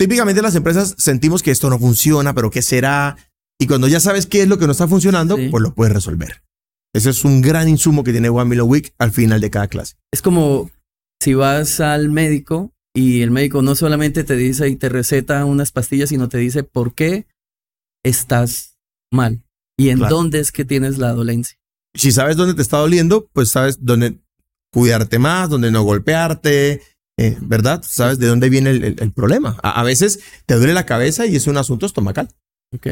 típicamente 0.00 0.40
las 0.40 0.54
empresas 0.54 0.94
sentimos 0.96 1.42
que 1.42 1.50
esto 1.50 1.68
no 1.68 1.78
funciona, 1.78 2.34
pero 2.34 2.50
¿qué 2.50 2.62
será? 2.62 3.18
Y 3.60 3.66
cuando 3.66 3.86
ya 3.86 4.00
sabes 4.00 4.24
qué 4.26 4.40
es 4.42 4.48
lo 4.48 4.58
que 4.58 4.64
no 4.64 4.72
está 4.72 4.88
funcionando, 4.88 5.36
Sí. 5.36 5.48
pues 5.50 5.62
lo 5.62 5.74
puedes 5.74 5.92
resolver. 5.92 6.42
Ese 6.94 7.10
es 7.10 7.22
un 7.26 7.42
gran 7.42 7.68
insumo 7.68 8.02
que 8.02 8.12
tiene 8.12 8.30
One 8.30 8.48
Million 8.48 8.66
Week 8.68 8.94
al 8.98 9.12
final 9.12 9.42
de 9.42 9.50
cada 9.50 9.68
clase. 9.68 9.96
Es 10.10 10.22
como 10.22 10.70
si 11.22 11.34
vas 11.34 11.80
al 11.80 12.08
médico 12.10 12.72
y 12.96 13.20
el 13.20 13.30
médico 13.30 13.60
no 13.60 13.74
solamente 13.74 14.24
te 14.24 14.36
dice 14.36 14.68
y 14.70 14.76
te 14.76 14.88
receta 14.88 15.44
unas 15.44 15.70
pastillas, 15.70 16.08
sino 16.08 16.30
te 16.30 16.38
dice 16.38 16.62
por 16.64 16.94
qué 16.94 17.26
estás 18.02 18.78
mal 19.12 19.42
y 19.78 19.90
en 19.90 19.98
Claro. 19.98 20.16
dónde 20.16 20.40
es 20.40 20.50
que 20.50 20.64
tienes 20.64 20.96
la 20.98 21.12
dolencia. 21.12 21.56
si 21.94 22.12
sabes 22.12 22.36
dónde 22.36 22.54
te 22.54 22.62
está 22.62 22.78
doliendo, 22.78 23.28
pues 23.32 23.50
sabes 23.50 23.78
dónde 23.84 24.18
cuidarte 24.72 25.18
más, 25.18 25.48
dónde 25.50 25.70
no 25.72 25.82
golpearte, 25.82 26.80
eh, 27.20 27.36
¿verdad? 27.40 27.82
Sabes 27.86 28.18
de 28.18 28.26
dónde 28.26 28.48
viene 28.48 28.70
el, 28.70 28.84
el- 28.84 28.96
el 29.00 29.12
problema. 29.12 29.56
A, 29.62 29.80
a 29.80 29.84
veces 29.84 30.20
te 30.46 30.54
duele 30.54 30.72
la 30.74 30.86
cabeza 30.86 31.26
y 31.26 31.36
es 31.36 31.46
un 31.46 31.56
asunto 31.56 31.86
estomacal. 31.86 32.28
¿ok? 32.74 32.86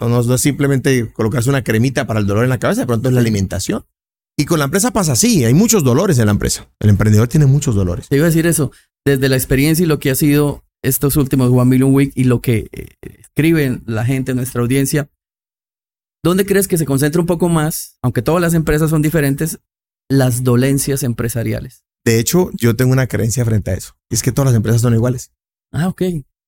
No, 0.00 0.08
no- 0.08 0.22
no 0.22 0.34
es 0.34 0.40
simplemente 0.40 1.12
colocarse 1.12 1.48
una 1.50 1.62
cremita 1.62 2.06
para 2.06 2.20
el 2.20 2.26
dolor 2.26 2.44
en 2.44 2.50
la 2.50 2.58
cabeza, 2.58 2.82
de 2.82 2.86
pronto 2.86 3.08
es 3.08 3.14
la 3.14 3.20
alimentación. 3.20 3.84
Y 4.38 4.44
con 4.44 4.58
la 4.58 4.66
empresa 4.66 4.90
pasa 4.90 5.12
así, 5.12 5.44
hay 5.44 5.54
muchos 5.54 5.82
dolores 5.82 6.18
en 6.18 6.26
la 6.26 6.32
empresa. 6.32 6.68
El 6.80 6.90
emprendedor 6.90 7.26
tiene 7.28 7.46
muchos 7.46 7.74
dolores. 7.74 8.08
Te 8.08 8.16
iba 8.16 8.26
a 8.26 8.28
decir 8.28 8.46
eso, 8.46 8.70
desde 9.06 9.28
la 9.30 9.36
experiencia 9.36 9.82
y 9.84 9.86
lo 9.86 9.98
que 9.98 10.10
ha 10.10 10.14
sido 10.14 10.62
estos 10.84 11.16
últimos 11.16 11.50
One 11.50 11.64
Million 11.70 11.94
Week 11.94 12.12
y 12.14 12.24
lo 12.24 12.40
que 12.42 12.68
eh, 12.72 12.88
escriben 13.20 13.82
la 13.86 14.04
gente, 14.04 14.34
nuestra 14.34 14.60
audiencia, 14.60 15.08
¿dónde 16.22 16.44
crees 16.44 16.68
que 16.68 16.76
se 16.76 16.84
concentra 16.84 17.20
un 17.20 17.26
poco 17.26 17.48
más, 17.48 17.96
aunque 18.02 18.20
todas 18.20 18.42
las 18.42 18.52
empresas 18.54 18.90
son 18.90 19.00
diferentes, 19.00 19.58
las 20.10 20.44
dolencias 20.44 21.02
empresariales? 21.02 21.84
De 22.06 22.18
hecho, 22.20 22.50
yo 22.54 22.74
tengo 22.76 22.92
una 22.92 23.06
creencia 23.08 23.44
frente 23.44 23.72
a 23.72 23.74
eso. 23.74 23.94
Es 24.10 24.22
que 24.22 24.32
todas 24.32 24.46
las 24.46 24.56
empresas 24.56 24.80
son 24.80 24.94
iguales. 24.94 25.32
Ah, 25.72 25.88
ok. 25.88 26.02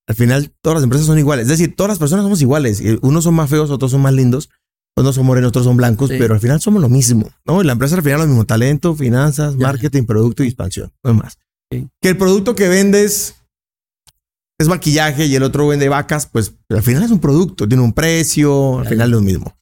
Al 0.07 0.15
final, 0.15 0.53
todas 0.63 0.77
las 0.77 0.83
empresas 0.85 1.05
son 1.05 1.19
iguales. 1.19 1.43
Es 1.43 1.49
decir, 1.49 1.75
todas 1.75 1.89
las 1.89 1.99
personas 1.99 2.23
somos 2.23 2.41
iguales. 2.41 2.79
Eh, 2.81 2.97
Unos 3.01 3.25
son 3.25 3.35
más 3.35 3.49
feos, 3.49 3.69
otros 3.69 3.91
son 3.91 4.01
más 4.01 4.13
lindos. 4.13 4.49
Unos 4.95 5.15
son 5.15 5.25
morenos, 5.25 5.49
otros 5.49 5.65
son 5.65 5.77
blancos, 5.77 6.09
Sí. 6.09 6.15
pero 6.17 6.33
al 6.33 6.39
final 6.39 6.59
somos 6.61 6.81
lo 6.81 6.89
mismo. 6.89 7.29
¿no? 7.45 7.61
Y 7.61 7.65
la 7.65 7.73
empresa 7.73 7.95
al 7.95 8.01
final 8.03 8.19
es 8.21 8.25
lo 8.25 8.27
mismo. 8.29 8.45
Talento, 8.45 8.95
finanzas, 8.95 9.55
Ya. 9.57 9.67
marketing, 9.67 10.03
producto 10.05 10.43
y 10.43 10.47
expansión. 10.47 10.91
No 11.03 11.11
es 11.11 11.17
más. 11.17 11.37
Sí. 11.71 11.87
Que 12.01 12.09
el 12.09 12.17
producto 12.17 12.55
que 12.55 12.67
vendes 12.69 13.35
es 14.57 14.67
maquillaje 14.69 15.25
y 15.25 15.35
el 15.35 15.43
otro 15.43 15.67
vende 15.67 15.89
vacas, 15.89 16.25
pues 16.25 16.53
al 16.69 16.83
final 16.83 17.03
es 17.03 17.11
un 17.11 17.19
producto, 17.19 17.67
tiene 17.67 17.83
un 17.83 17.93
precio, 17.93 18.79
al 18.79 18.87
final 18.87 19.09
es 19.09 19.11
lo 19.11 19.21
mismo. 19.21 19.57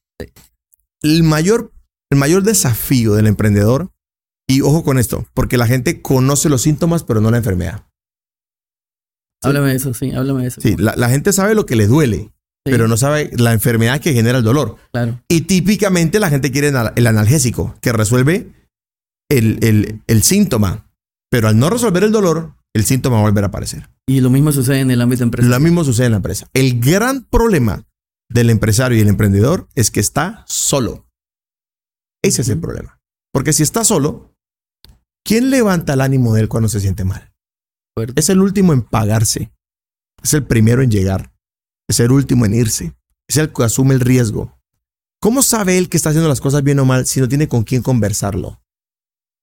El 1.02 1.22
mayor, 1.24 1.72
el 2.10 2.18
mayor 2.18 2.42
desafío 2.42 3.14
del 3.14 3.26
emprendedor, 3.26 3.92
y 4.48 4.62
ojo 4.62 4.82
con 4.82 4.98
esto, 4.98 5.26
porque 5.34 5.56
la 5.58 5.66
gente 5.66 6.00
conoce 6.02 6.48
los 6.48 6.62
síntomas, 6.62 7.04
pero 7.04 7.20
no 7.20 7.30
la 7.30 7.36
enfermedad. 7.38 7.86
Sí. 9.42 9.48
Háblame 9.48 9.68
de 9.70 9.76
eso, 9.76 9.94
sí, 9.94 10.10
háblame 10.12 10.42
de 10.42 10.48
eso. 10.48 10.60
Sí, 10.60 10.74
la, 10.76 10.96
la 10.96 11.08
gente 11.10 11.32
sabe 11.32 11.54
lo 11.54 11.66
que 11.66 11.76
le 11.76 11.86
duele, 11.86 12.32
Sí, 12.66 12.72
pero 12.72 12.88
no 12.88 12.96
sabe 12.96 13.30
la 13.36 13.52
enfermedad 13.52 14.00
que 14.00 14.12
genera 14.12 14.38
el 14.38 14.44
dolor. 14.44 14.76
Claro, 14.92 15.20
Y 15.28 15.42
típicamente 15.42 16.18
la 16.18 16.28
gente 16.28 16.50
quiere 16.50 16.68
el 16.96 17.06
analgésico, 17.06 17.76
que 17.80 17.92
resuelve 17.92 18.52
el, 19.30 19.58
el- 19.62 20.02
el 20.06 20.22
síntoma. 20.22 20.90
Pero 21.30 21.48
al 21.48 21.58
no 21.58 21.70
resolver 21.70 22.02
el 22.04 22.10
dolor, 22.12 22.54
el 22.74 22.84
síntoma 22.84 23.16
va 23.16 23.22
a 23.22 23.26
volver 23.26 23.44
a 23.44 23.48
aparecer. 23.48 23.88
y 24.08 24.20
lo 24.20 24.30
mismo 24.30 24.50
sucede 24.52 24.80
en 24.80 24.90
el 24.90 25.00
ámbito 25.00 25.22
empresarial. 25.22 25.60
Lo 25.60 25.64
mismo 25.64 25.84
sucede 25.84 26.06
en 26.06 26.12
la 26.12 26.16
empresa. 26.16 26.48
El 26.54 26.80
gran 26.80 27.24
problema 27.24 27.84
del 28.30 28.50
empresario 28.50 28.96
y 28.98 29.02
el 29.02 29.08
emprendedor 29.08 29.68
es 29.74 29.90
que 29.90 30.00
está 30.00 30.44
solo. 30.48 31.06
Ese 32.22 32.42
es 32.42 32.48
el 32.48 32.58
problema. 32.60 32.98
Porque 33.32 33.52
si 33.52 33.62
está 33.62 33.84
solo, 33.84 34.27
¿quién 35.24 35.50
levanta 35.50 35.94
el 35.94 36.00
ánimo 36.00 36.34
de 36.34 36.42
él 36.42 36.48
cuando 36.48 36.68
se 36.68 36.80
siente 36.80 37.04
mal? 37.04 37.32
Es 38.16 38.28
el 38.28 38.40
último 38.40 38.72
en 38.72 38.82
pagarse. 38.82 39.52
Es 40.22 40.34
el 40.34 40.46
primero 40.46 40.82
en 40.82 40.90
llegar. 40.90 41.32
Es 41.88 42.00
el 42.00 42.12
último 42.12 42.46
en 42.46 42.54
irse. 42.54 42.94
Es 43.28 43.36
el 43.36 43.52
que 43.52 43.64
asume 43.64 43.94
el 43.94 44.00
riesgo. 44.00 44.58
¿Cómo 45.20 45.42
sabe 45.42 45.78
él 45.78 45.88
que 45.88 45.96
está 45.96 46.10
haciendo 46.10 46.28
las 46.28 46.40
cosas 46.40 46.62
bien 46.62 46.78
o 46.78 46.84
mal 46.84 47.06
si 47.06 47.20
no 47.20 47.28
tiene 47.28 47.48
con 47.48 47.64
quién 47.64 47.82
conversarlo? 47.82 48.62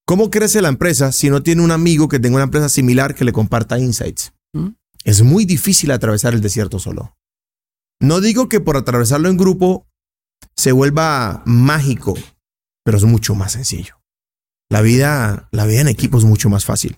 ¿Cómo 0.06 0.30
crece 0.30 0.62
la 0.62 0.70
empresa 0.70 1.12
si 1.12 1.30
no 1.30 1.44
tiene 1.44 1.64
un 1.64 1.72
amigo 1.72 2.08
que 2.08 2.20
tenga 2.20 2.36
una 2.36 2.46
empresa 2.46 2.70
similar 2.70 3.16
que 3.16 3.26
le 3.26 3.34
comparta 3.34 3.80
insights? 3.80 4.34
¿Mm? 4.54 4.70
Es 5.04 5.22
muy 5.24 5.46
difícil 5.46 5.92
atravesar 5.92 6.34
el 6.34 6.42
desierto 6.42 6.80
solo. 6.80 7.18
No 8.00 8.22
digo 8.22 8.48
que 8.48 8.60
por 8.60 8.78
atravesarlo 8.78 9.30
en 9.30 9.38
grupo 9.38 9.88
se 10.56 10.72
vuelva 10.72 11.44
mágico, 11.46 12.14
pero 12.84 12.98
es 12.98 13.04
mucho 13.04 13.36
más 13.36 13.54
sencillo. 13.54 13.98
La 14.70 14.82
vida, 14.82 15.48
la 15.52 15.66
vida 15.66 15.82
en 15.82 15.88
equipo 15.88 16.18
es 16.18 16.24
mucho 16.24 16.50
más 16.50 16.66
fácil. 16.66 16.98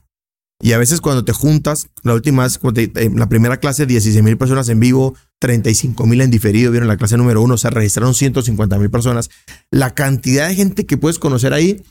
Y 0.59 0.71
a 0.71 0.77
veces 0.77 1.01
cuando 1.01 1.23
te 1.23 1.33
juntas, 1.33 1.89
la 2.03 2.13
última 2.15 2.43
vez, 2.43 2.59
en 2.95 3.19
la 3.19 3.29
primera 3.29 3.57
clase, 3.57 3.85
16 3.85 4.23
mil 4.23 4.37
personas 4.37 4.69
en 4.69 4.79
vivo, 4.79 5.15
35 5.39 6.05
mil 6.07 6.21
en 6.21 6.31
diferido, 6.31 6.71
vieron 6.71 6.87
la 6.87 6.97
clase 6.97 7.15
número 7.15 7.41
uno, 7.43 7.57
se 7.57 7.69
registraron 7.69 8.15
150 8.15 8.79
mil 8.79 8.89
personas. 8.89 9.29
La 9.69 9.93
cantidad 9.93 10.47
de 10.47 10.55
gente 10.55 10.85
que 10.85 10.97
puedes 10.97 11.19
conocer 11.19 11.53
ahí 11.53 11.83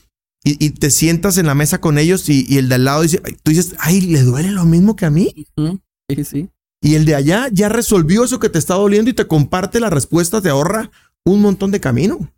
y, 0.43 0.69
te 0.71 0.91
sientas 0.91 1.37
en 1.37 1.45
la 1.45 1.55
mesa 1.55 1.79
con 1.79 1.97
ellos 1.97 2.29
y, 2.29 2.57
el 2.57 2.69
de 2.69 2.75
al 2.75 2.85
lado 2.85 3.01
dice, 3.01 3.21
tú 3.43 3.51
dices, 3.51 3.75
ay, 3.79 4.01
¿le 4.01 4.21
duele 4.21 4.51
lo 4.51 4.65
mismo 4.65 4.95
que 4.95 5.05
a 5.05 5.09
mí? 5.09 5.33
Sí, 6.09 6.23
sí. 6.23 6.49
Y 6.81 6.95
el 6.95 7.05
de 7.05 7.15
allá 7.15 7.49
ya 7.51 7.69
resolvió 7.69 8.23
eso 8.23 8.39
que 8.39 8.49
te 8.49 8.59
está 8.59 8.75
doliendo 8.75 9.09
y 9.09 9.13
te 9.13 9.27
comparte 9.27 9.79
la 9.79 9.89
respuesta, 9.89 10.41
te 10.41 10.49
ahorra 10.49 10.91
un 11.25 11.41
montón 11.41 11.71
de 11.71 11.79
camino. 11.79 12.31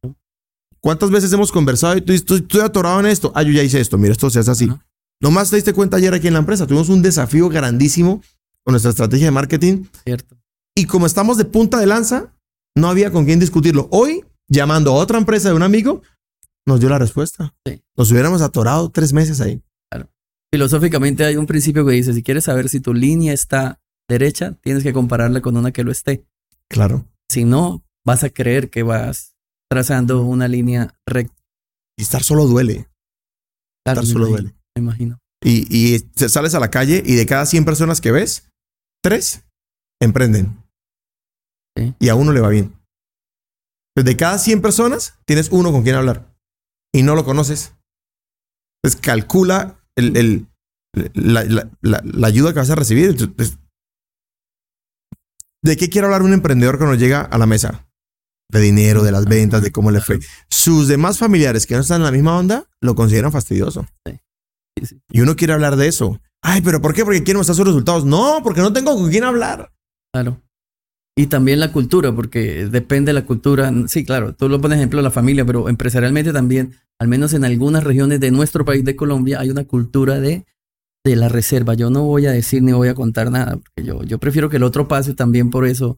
¿Cuántas 0.82 1.12
veces 1.12 1.32
hemos 1.34 1.52
conversado 1.52 1.98
y 1.98 2.02
tú 2.02 2.14
dices, 2.14 2.30
estoy 2.32 2.62
atorado 2.62 3.00
en 3.00 3.08
esto? 3.08 3.32
Ah, 3.36 3.44
yo 3.44 3.52
ya 3.52 3.64
hice 3.64 3.80
esto, 3.80 3.98
mira, 3.98 4.14
esto 4.14 4.30
se 4.30 4.40
hace 4.40 4.52
así. 4.52 4.70
Nomás 5.22 5.50
te 5.50 5.58
diste 5.58 5.74
cuenta 5.74 5.98
ayer 5.98 6.14
aquí 6.14 6.28
en 6.28 6.34
la 6.34 6.40
empresa, 6.40 6.66
tuvimos 6.66 6.90
un 6.90 7.02
desafío 7.02 7.50
grandísimo 7.50 8.22
con 8.64 8.74
nuestra 8.74 8.92
estrategia 8.92 9.26
de 9.26 9.32
marketing. 9.32 9.86
Cierto. 10.06 10.38
Y 10.76 10.86
como 10.86 11.06
estamos 11.06 11.38
de 11.38 11.46
punta 11.46 11.80
de 11.80 11.88
lanza, 11.88 12.34
no 12.76 12.88
había 12.88 13.12
con 13.12 13.26
quién 13.26 13.40
discutirlo. 13.40 13.90
Hoy, 13.92 14.24
llamando 14.48 14.92
a 14.92 14.94
otra 14.94 15.18
empresa 15.18 15.50
de 15.50 15.56
un 15.56 15.64
amigo, 15.64 16.02
nos 16.66 16.80
dio 16.80 16.88
la 16.90 17.00
respuesta. 17.00 17.54
Nos 17.98 18.12
hubiéramos 18.12 18.42
atorado 18.42 18.90
tres 18.90 19.12
meses 19.12 19.42
ahí. 19.42 19.62
Claro. 19.92 20.10
Filosóficamente 20.54 21.26
hay 21.26 21.36
un 21.36 21.48
principio 21.48 21.86
que 21.86 21.94
dice, 21.94 22.14
si 22.14 22.24
quieres 22.24 22.46
saber 22.46 22.70
si 22.70 22.80
tu 22.80 22.94
línea 22.94 23.34
está 23.34 23.82
derecha, 24.08 24.56
tienes 24.62 24.84
que 24.84 24.94
compararla 24.94 25.42
con 25.42 25.58
una 25.58 25.72
que 25.72 25.84
lo 25.84 25.92
esté. 25.92 26.26
Claro. 26.70 27.06
Si 27.28 27.44
no, 27.44 27.84
vas 28.06 28.24
a 28.24 28.30
creer 28.30 28.70
que 28.70 28.84
vas 28.84 29.36
trazando 29.70 30.24
una 30.24 30.48
línea 30.48 30.96
recta. 31.06 31.36
Y 31.98 32.04
estar 32.04 32.24
solo 32.24 32.48
duele. 32.48 32.90
estar 33.86 34.06
solo 34.06 34.28
duele. 34.28 34.56
Me 34.76 34.84
imagino. 34.84 35.20
Y, 35.44 35.68
y 35.76 36.00
sales 36.16 36.56
a 36.56 36.60
la 36.60 36.70
calle 36.70 37.02
y 37.06 37.16
de 37.16 37.26
cada 37.26 37.46
100 37.46 37.66
personas 37.66 38.02
que 38.02 38.12
ves, 38.12 38.50
tres 39.02 39.44
emprenden. 40.02 40.64
Y 42.00 42.10
a 42.10 42.16
uno 42.16 42.34
le 42.34 42.42
va 42.42 42.50
bien. 42.50 42.74
De 43.96 44.18
cada 44.18 44.38
100 44.38 44.62
personas, 44.62 45.18
tienes 45.26 45.50
uno 45.52 45.72
con 45.72 45.84
quien 45.84 45.96
hablar. 45.96 46.34
Y 46.94 47.04
no 47.04 47.16
lo 47.16 47.26
conoces. 47.26 47.74
Entonces 48.82 49.02
calcula 49.02 49.80
el, 49.96 50.16
el, 50.18 50.48
la, 51.14 51.44
la, 51.44 51.70
la, 51.82 52.28
ayuda 52.28 52.54
que 52.54 52.60
vas 52.60 52.70
a 52.70 52.76
recibir. 52.76 53.16
¿De 55.62 55.78
qué 55.78 55.90
quiere 55.90 56.06
hablar 56.06 56.22
un 56.22 56.34
emprendedor 56.34 56.78
cuando 56.78 56.96
llega 56.96 57.22
a 57.22 57.38
la 57.38 57.46
mesa? 57.46 57.88
De 58.51 58.60
dinero, 58.60 59.03
de 59.03 59.12
las 59.12 59.25
ventas, 59.25 59.62
de 59.62 59.72
cómo 59.72 59.91
le 59.91 60.01
fue. 60.01 60.20
Sus 60.50 60.88
demás 60.88 61.20
familiares 61.20 61.68
que 61.68 61.75
no 61.75 61.82
están 61.82 61.98
en 61.98 62.06
la 62.06 62.12
misma 62.12 62.38
onda 62.38 62.65
lo 62.82 62.96
consideran 62.96 63.32
fastidioso. 63.32 63.86
Y 65.12 65.22
uno 65.22 65.36
quiere 65.36 65.53
hablar 65.53 65.75
de 65.75 65.88
eso. 65.88 66.20
Ay, 66.41 66.62
pero 66.62 66.82
¿por 66.82 66.94
qué? 66.94 67.03
Porque 67.03 67.24
quiere 67.24 67.38
mostrar 67.38 67.56
sus 67.56 67.68
resultados. 67.68 68.06
No, 68.06 68.39
porque 68.44 68.62
no 68.62 68.74
tengo 68.74 68.96
con 68.96 69.10
quién 69.10 69.24
hablar. 69.24 69.72
Claro. 70.13 70.41
Y 71.18 71.27
también 71.27 71.60
la 71.60 71.74
cultura, 71.74 72.15
porque 72.15 72.65
depende 72.68 73.10
de 73.10 73.13
la 73.13 73.25
cultura. 73.25 73.74
Sí, 73.88 74.06
claro, 74.06 74.34
tú 74.34 74.48
lo 74.48 74.62
pones 74.62 74.77
ejemplo 74.77 75.01
la 75.01 75.12
familia, 75.12 75.46
pero 75.46 75.68
empresarialmente 75.68 76.32
también, 76.32 76.75
al 76.98 77.10
menos 77.10 77.34
en 77.34 77.44
algunas 77.44 77.84
regiones 77.84 78.22
de 78.22 78.32
nuestro 78.32 78.63
país 78.63 78.86
de 78.86 78.96
Colombia, 78.96 79.41
hay 79.41 79.50
una 79.50 79.65
cultura 79.65 80.22
de, 80.22 80.46
de 81.03 81.15
la 81.18 81.27
reserva. 81.27 81.74
Yo 81.74 81.89
no 81.89 82.03
voy 82.03 82.25
a 82.25 82.32
decir 82.32 82.63
ni 82.63 82.72
voy 82.72 82.88
a 82.88 82.96
contar 82.96 83.32
nada, 83.32 83.58
porque 83.58 83.84
yo, 83.84 84.01
yo 84.03 84.18
prefiero 84.18 84.50
que 84.50 84.58
el 84.58 84.63
otro 84.63 84.88
pase 84.88 85.13
también 85.13 85.50
por 85.50 85.65
eso 85.65 85.98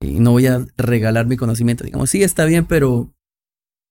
y 0.00 0.20
no 0.20 0.32
voy 0.32 0.46
a 0.46 0.66
regalar 0.76 1.26
mi 1.26 1.36
conocimiento. 1.36 1.84
Digamos, 1.84 2.10
sí, 2.10 2.22
está 2.22 2.44
bien, 2.44 2.66
pero, 2.66 3.12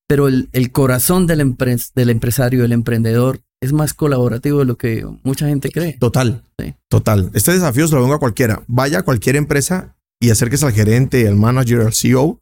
pero 0.08 0.28
el, 0.28 0.50
el 0.54 0.72
corazón 0.72 1.28
del, 1.28 1.56
del 1.96 2.10
empresario, 2.10 2.62
del 2.64 2.72
emprendedor, 2.72 3.42
es 3.62 3.74
más 3.74 3.94
colaborativo 3.94 4.60
de 4.60 4.66
lo 4.66 4.78
que 4.78 5.06
mucha 5.24 5.48
gente 5.48 5.70
cree. 5.70 5.98
Total. 6.00 6.44
Total. 6.90 7.30
Este 7.34 7.52
desafío 7.52 7.88
se 7.88 7.96
lo 7.96 8.02
vengo 8.02 8.16
a 8.16 8.20
cualquiera. 8.20 8.64
Vaya 8.68 9.00
a 9.00 9.04
cualquier 9.04 9.36
empresa 9.36 9.98
y 10.20 10.30
acérquese 10.30 10.66
al 10.66 10.74
gerente, 10.74 11.28
al 11.28 11.36
manager, 11.36 11.82
al 11.82 11.94
CEO 11.94 12.42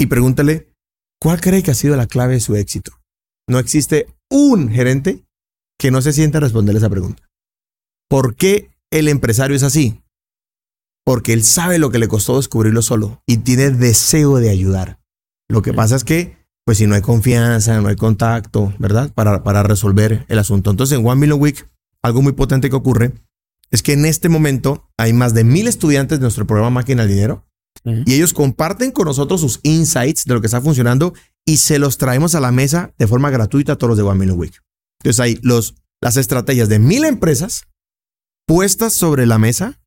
y 0.00 0.06
pregúntale 0.06 0.72
cuál 1.20 1.40
cree 1.40 1.62
que 1.62 1.70
ha 1.70 1.74
sido 1.74 1.94
la 1.94 2.06
clave 2.06 2.34
de 2.34 2.40
su 2.40 2.56
éxito. 2.56 2.92
No 3.46 3.58
existe 3.58 4.06
un 4.30 4.70
gerente 4.70 5.24
que 5.78 5.90
no 5.90 6.00
se 6.00 6.14
sienta 6.14 6.38
a 6.38 6.40
responderle 6.40 6.78
esa 6.78 6.88
pregunta. 6.88 7.28
¿Por 8.08 8.34
qué 8.34 8.70
el 8.90 9.08
empresario 9.08 9.54
es 9.54 9.62
así? 9.62 10.00
Porque 11.10 11.32
él 11.32 11.42
sabe 11.42 11.80
lo 11.80 11.90
que 11.90 11.98
le 11.98 12.06
costó 12.06 12.36
descubrirlo 12.36 12.82
solo 12.82 13.20
y 13.26 13.38
tiene 13.38 13.70
deseo 13.70 14.36
de 14.36 14.48
ayudar. 14.48 15.00
Lo 15.48 15.60
que 15.60 15.74
pasa 15.74 15.96
es 15.96 16.04
que, 16.04 16.36
pues 16.64 16.78
si 16.78 16.86
no 16.86 16.94
hay 16.94 17.00
confianza, 17.00 17.80
no 17.80 17.88
hay 17.88 17.96
contacto, 17.96 18.72
¿verdad? 18.78 19.12
Para, 19.12 19.42
para 19.42 19.64
resolver 19.64 20.24
el 20.28 20.38
asunto. 20.38 20.70
Entonces 20.70 20.96
en 20.96 21.04
One 21.04 21.20
Million 21.20 21.40
Week, 21.40 21.68
algo 22.00 22.22
muy 22.22 22.30
potente 22.30 22.70
que 22.70 22.76
ocurre 22.76 23.12
es 23.72 23.82
que 23.82 23.94
en 23.94 24.04
este 24.04 24.28
momento 24.28 24.88
hay 24.96 25.12
más 25.12 25.34
de 25.34 25.42
mil 25.42 25.66
estudiantes 25.66 26.20
de 26.20 26.22
nuestro 26.22 26.46
programa 26.46 26.70
Máquina 26.70 27.02
del 27.02 27.12
Dinero 27.12 27.44
y 27.84 28.14
ellos 28.14 28.32
comparten 28.32 28.92
con 28.92 29.06
nosotros 29.06 29.40
sus 29.40 29.58
insights 29.64 30.26
de 30.26 30.34
lo 30.34 30.40
que 30.40 30.46
está 30.46 30.60
funcionando 30.60 31.12
y 31.44 31.56
se 31.56 31.80
los 31.80 31.98
traemos 31.98 32.36
a 32.36 32.40
la 32.40 32.52
mesa 32.52 32.94
de 32.98 33.08
forma 33.08 33.30
gratuita 33.30 33.72
a 33.72 33.76
todos 33.76 33.88
los 33.88 33.98
de 33.98 34.04
One 34.04 34.20
Million 34.20 34.38
Week. 34.38 34.62
Entonces 35.00 35.18
hay 35.18 35.40
los, 35.42 35.74
las 36.00 36.16
estrategias 36.16 36.68
de 36.68 36.78
mil 36.78 37.04
empresas 37.04 37.66
puestas 38.46 38.92
sobre 38.92 39.26
la 39.26 39.38
mesa 39.38 39.79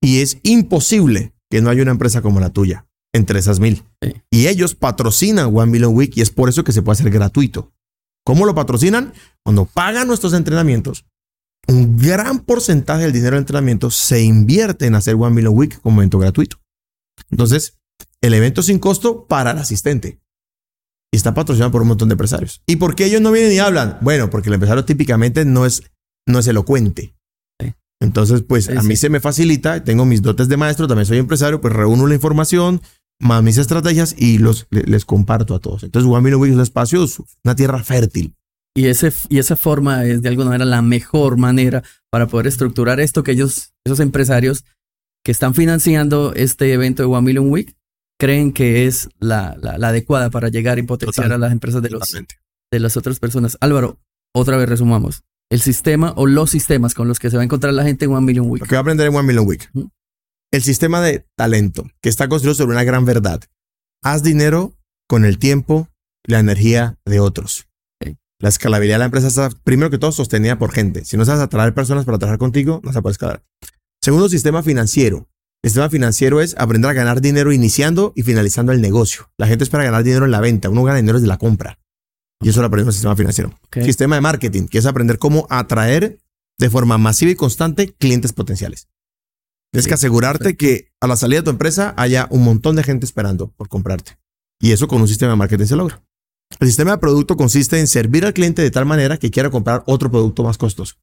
y 0.00 0.20
es 0.20 0.38
imposible 0.42 1.34
que 1.50 1.60
no 1.60 1.70
haya 1.70 1.82
una 1.82 1.90
empresa 1.90 2.22
como 2.22 2.40
la 2.40 2.50
tuya 2.50 2.86
entre 3.12 3.38
esas 3.38 3.60
mil. 3.60 3.84
Y 4.30 4.46
ellos 4.46 4.74
patrocinan 4.74 5.54
One 5.54 5.72
Million 5.72 5.94
Week 5.94 6.12
y 6.16 6.20
es 6.20 6.30
por 6.30 6.48
eso 6.48 6.64
que 6.64 6.72
se 6.72 6.82
puede 6.82 6.94
hacer 6.94 7.10
gratuito. 7.10 7.72
¿Cómo 8.24 8.46
lo 8.46 8.54
patrocinan? 8.54 9.12
Cuando 9.44 9.64
pagan 9.64 10.06
nuestros 10.06 10.32
entrenamientos, 10.34 11.06
un 11.66 11.96
gran 11.96 12.40
porcentaje 12.40 13.02
del 13.02 13.12
dinero 13.12 13.36
de 13.36 13.40
entrenamiento 13.40 13.90
se 13.90 14.22
invierte 14.22 14.86
en 14.86 14.94
hacer 14.94 15.16
One 15.16 15.34
Million 15.34 15.56
Week 15.56 15.80
como 15.80 16.00
evento 16.00 16.18
gratuito. 16.18 16.58
Entonces, 17.30 17.78
el 18.20 18.34
evento 18.34 18.62
sin 18.62 18.78
costo 18.78 19.26
para 19.26 19.52
el 19.52 19.58
asistente. 19.58 20.20
Y 21.12 21.16
está 21.16 21.34
patrocinado 21.34 21.72
por 21.72 21.82
un 21.82 21.88
montón 21.88 22.08
de 22.08 22.14
empresarios. 22.14 22.62
¿Y 22.66 22.76
por 22.76 22.94
qué 22.94 23.06
ellos 23.06 23.20
no 23.20 23.32
vienen 23.32 23.52
y 23.52 23.58
hablan? 23.58 23.98
Bueno, 24.00 24.30
porque 24.30 24.48
el 24.48 24.54
empresario 24.54 24.84
típicamente 24.84 25.44
no 25.44 25.66
es, 25.66 25.82
no 26.26 26.38
es 26.38 26.46
elocuente. 26.46 27.14
Entonces, 28.00 28.42
pues 28.42 28.68
a 28.70 28.82
mí 28.82 28.96
se 28.96 29.10
me 29.10 29.20
facilita, 29.20 29.84
tengo 29.84 30.06
mis 30.06 30.22
dotes 30.22 30.48
de 30.48 30.56
maestro, 30.56 30.88
también 30.88 31.06
soy 31.06 31.18
empresario, 31.18 31.60
pues 31.60 31.74
reúno 31.74 32.06
la 32.06 32.14
información, 32.14 32.80
más 33.20 33.42
mis 33.42 33.58
estrategias 33.58 34.14
y 34.16 34.38
los, 34.38 34.66
les, 34.70 35.04
comparto 35.04 35.54
a 35.54 35.58
todos. 35.58 35.82
Entonces, 35.82 36.10
One 36.10 36.22
Million 36.22 36.40
Week 36.40 36.50
es 36.50 36.56
un 36.56 36.62
espacio, 36.62 37.06
una 37.44 37.54
tierra 37.54 37.84
fértil 37.84 38.34
y, 38.74 38.86
ese, 38.86 39.12
y 39.28 39.38
esa 39.38 39.56
forma 39.56 40.04
es 40.04 40.22
de 40.22 40.28
alguna 40.28 40.50
manera 40.50 40.64
la 40.64 40.82
mejor 40.82 41.36
manera 41.36 41.82
para 42.10 42.26
poder 42.26 42.46
estructurar 42.46 43.00
esto 43.00 43.22
que 43.22 43.32
ellos, 43.32 43.74
esos 43.84 44.00
empresarios 44.00 44.64
que 45.24 45.32
están 45.32 45.54
financiando 45.54 46.32
este 46.34 46.72
evento 46.72 47.02
de 47.02 47.08
One 47.08 47.22
Million 47.22 47.50
Week, 47.50 47.76
creen 48.18 48.52
que 48.52 48.86
es 48.86 49.08
la, 49.18 49.56
la, 49.60 49.88
adecuada 49.88 50.30
para 50.30 50.48
llegar 50.48 50.78
y 50.78 50.82
potenciar 50.82 51.32
a 51.32 51.38
las 51.38 51.52
empresas 51.52 51.82
de, 51.82 51.90
los, 51.90 52.02
de 52.70 52.80
las 52.80 52.96
otras 52.96 53.18
personas. 53.18 53.58
Álvaro, 53.60 53.98
otra 54.34 54.56
vez 54.56 54.68
resumamos. 54.68 55.24
El 55.50 55.60
sistema 55.60 56.12
o 56.16 56.26
los 56.26 56.50
sistemas 56.50 56.94
con 56.94 57.08
los 57.08 57.18
que 57.18 57.28
se 57.28 57.36
va 57.36 57.42
a 57.42 57.44
encontrar 57.44 57.74
la 57.74 57.82
gente 57.82 58.04
en 58.04 58.12
One 58.12 58.24
Million 58.24 58.48
Week. 58.48 58.62
Lo 58.62 58.68
que 58.68 58.76
va 58.76 58.78
a 58.78 58.82
aprender 58.82 59.08
en 59.08 59.16
One 59.16 59.26
Million 59.26 59.46
Week. 59.48 59.68
El 60.52 60.62
sistema 60.62 61.00
de 61.00 61.26
talento, 61.36 61.90
que 62.00 62.08
está 62.08 62.28
construido 62.28 62.54
sobre 62.54 62.76
una 62.76 62.84
gran 62.84 63.04
verdad. 63.04 63.42
Haz 64.02 64.22
dinero 64.22 64.74
con 65.08 65.24
el 65.24 65.38
tiempo, 65.38 65.88
la 66.24 66.38
energía 66.38 66.98
de 67.04 67.18
otros. 67.18 67.66
La 68.38 68.48
escalabilidad 68.48 68.94
de 68.94 68.98
la 69.00 69.04
empresa 69.06 69.26
está, 69.26 69.50
primero 69.64 69.90
que 69.90 69.98
todo, 69.98 70.12
sostenida 70.12 70.56
por 70.56 70.72
gente. 70.72 71.04
Si 71.04 71.16
no 71.16 71.24
sabes 71.24 71.42
atraer 71.42 71.74
personas 71.74 72.04
para 72.04 72.18
trabajar 72.18 72.38
contigo, 72.38 72.80
no 72.84 72.92
se 72.92 73.02
puede 73.02 73.12
escalar. 73.12 73.42
Segundo, 74.00 74.28
sistema 74.28 74.62
financiero. 74.62 75.28
El 75.62 75.70
sistema 75.70 75.90
financiero 75.90 76.40
es 76.40 76.56
aprender 76.58 76.90
a 76.90 76.94
ganar 76.94 77.20
dinero 77.20 77.52
iniciando 77.52 78.12
y 78.14 78.22
finalizando 78.22 78.72
el 78.72 78.80
negocio. 78.80 79.30
La 79.36 79.48
gente 79.48 79.64
espera 79.64 79.84
ganar 79.84 80.04
dinero 80.04 80.24
en 80.24 80.30
la 80.30 80.40
venta. 80.40 80.70
Uno 80.70 80.84
gana 80.84 80.96
dinero 80.96 81.18
desde 81.18 81.28
la 81.28 81.36
compra. 81.38 81.79
Y 82.42 82.48
eso 82.48 82.60
lo 82.60 82.66
aprendemos 82.66 82.94
en 82.94 82.96
el 82.96 83.00
sistema 83.00 83.16
financiero. 83.16 83.58
Sistema 83.84 84.14
de 84.14 84.22
marketing, 84.22 84.66
que 84.66 84.78
es 84.78 84.86
aprender 84.86 85.18
cómo 85.18 85.46
atraer 85.50 86.18
de 86.58 86.70
forma 86.70 86.98
masiva 86.98 87.30
y 87.30 87.34
constante 87.34 87.92
clientes 87.92 88.32
potenciales. 88.32 88.88
Tienes 89.72 89.86
que 89.86 89.94
asegurarte 89.94 90.56
que 90.56 90.90
a 91.00 91.06
la 91.06 91.16
salida 91.16 91.40
de 91.40 91.44
tu 91.44 91.50
empresa 91.50 91.94
haya 91.96 92.26
un 92.30 92.42
montón 92.42 92.76
de 92.76 92.82
gente 92.82 93.06
esperando 93.06 93.48
por 93.52 93.68
comprarte. 93.68 94.18
Y 94.60 94.72
eso 94.72 94.88
con 94.88 95.00
un 95.00 95.08
sistema 95.08 95.32
de 95.32 95.36
marketing 95.36 95.66
se 95.66 95.76
logra. 95.76 96.02
El 96.58 96.66
sistema 96.66 96.92
de 96.92 96.98
producto 96.98 97.36
consiste 97.36 97.78
en 97.78 97.86
servir 97.86 98.26
al 98.26 98.34
cliente 98.34 98.62
de 98.62 98.70
tal 98.70 98.84
manera 98.84 99.18
que 99.18 99.30
quiera 99.30 99.50
comprar 99.50 99.84
otro 99.86 100.10
producto 100.10 100.42
más 100.42 100.58
costoso. 100.58 100.96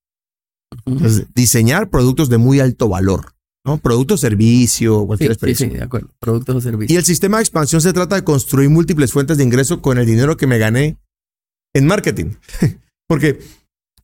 diseñar 1.33 1.89
productos 1.89 2.29
de 2.29 2.37
muy 2.37 2.59
alto 2.59 2.89
valor, 2.89 3.33
¿no? 3.65 3.77
Producto, 3.77 4.17
servicio, 4.17 5.05
cualquier 5.05 5.31
experiencia. 5.31 5.67
Sí, 5.67 5.71
sí, 5.71 5.77
de 5.77 5.83
acuerdo. 5.83 6.09
Productos 6.19 6.55
o 6.57 6.61
servicios. 6.61 6.91
Y 6.91 6.97
el 6.97 7.05
sistema 7.05 7.37
de 7.37 7.43
expansión 7.43 7.81
se 7.81 7.93
trata 7.93 8.15
de 8.15 8.23
construir 8.23 8.69
múltiples 8.69 9.13
fuentes 9.13 9.37
de 9.37 9.43
ingreso 9.45 9.81
con 9.81 9.97
el 9.97 10.05
dinero 10.05 10.35
que 10.35 10.45
me 10.45 10.57
gané 10.57 10.97
en 11.77 11.85
marketing. 11.87 12.31
Porque 13.07 13.39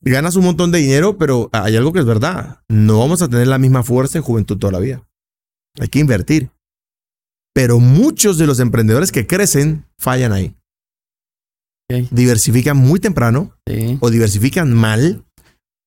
ganas 0.01 0.35
un 0.35 0.45
montón 0.45 0.71
de 0.71 0.79
dinero, 0.79 1.17
pero 1.17 1.49
hay 1.51 1.75
algo 1.75 1.91
que 1.93 1.99
es 1.99 2.05
verdad. 2.05 2.61
No 2.69 2.99
vamos 2.99 3.21
a 3.21 3.27
tener 3.29 3.47
la 3.47 3.57
misma 3.57 3.83
fuerza 3.83 4.17
en 4.17 4.23
juventud 4.23 4.57
toda 4.57 4.73
la 4.73 4.79
vida. 4.79 5.07
Hay 5.79 5.87
que 5.89 5.99
invertir. 5.99 6.49
Pero 7.53 7.79
muchos 7.79 8.37
de 8.37 8.47
los 8.47 8.59
emprendedores 8.59 9.11
que 9.11 9.27
crecen 9.27 9.85
fallan 9.97 10.31
ahí. 10.31 10.55
Diversifican 12.11 12.77
muy 12.77 12.99
temprano 12.99 13.53
Sí. 13.67 13.97
o 14.01 14.09
diversifican 14.09 14.73
mal 14.73 15.23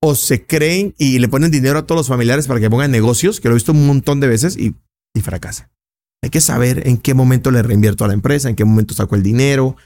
o 0.02 0.14
se 0.14 0.46
creen 0.46 0.94
y 0.98 1.18
le 1.18 1.28
ponen 1.28 1.50
dinero 1.50 1.78
a 1.78 1.86
todos 1.86 2.00
los 2.00 2.08
familiares 2.08 2.46
para 2.46 2.60
que 2.60 2.70
pongan 2.70 2.90
negocios, 2.90 3.40
que 3.40 3.48
lo 3.48 3.54
he 3.54 3.56
visto 3.56 3.72
un 3.72 3.86
montón 3.86 4.20
de 4.20 4.28
veces 4.28 4.56
y, 4.56 4.76
y 5.14 5.20
fracasan. 5.22 5.68
Hay 6.22 6.30
que 6.30 6.40
saber 6.40 6.86
en 6.86 6.98
qué 6.98 7.14
momento 7.14 7.50
le 7.50 7.62
reinvierto 7.62 8.04
a 8.04 8.08
la 8.08 8.14
empresa, 8.14 8.48
en 8.48 8.56
qué 8.56 8.64
momento 8.64 8.94
saco 8.94 9.16
el 9.16 9.22
dinero, 9.22 9.76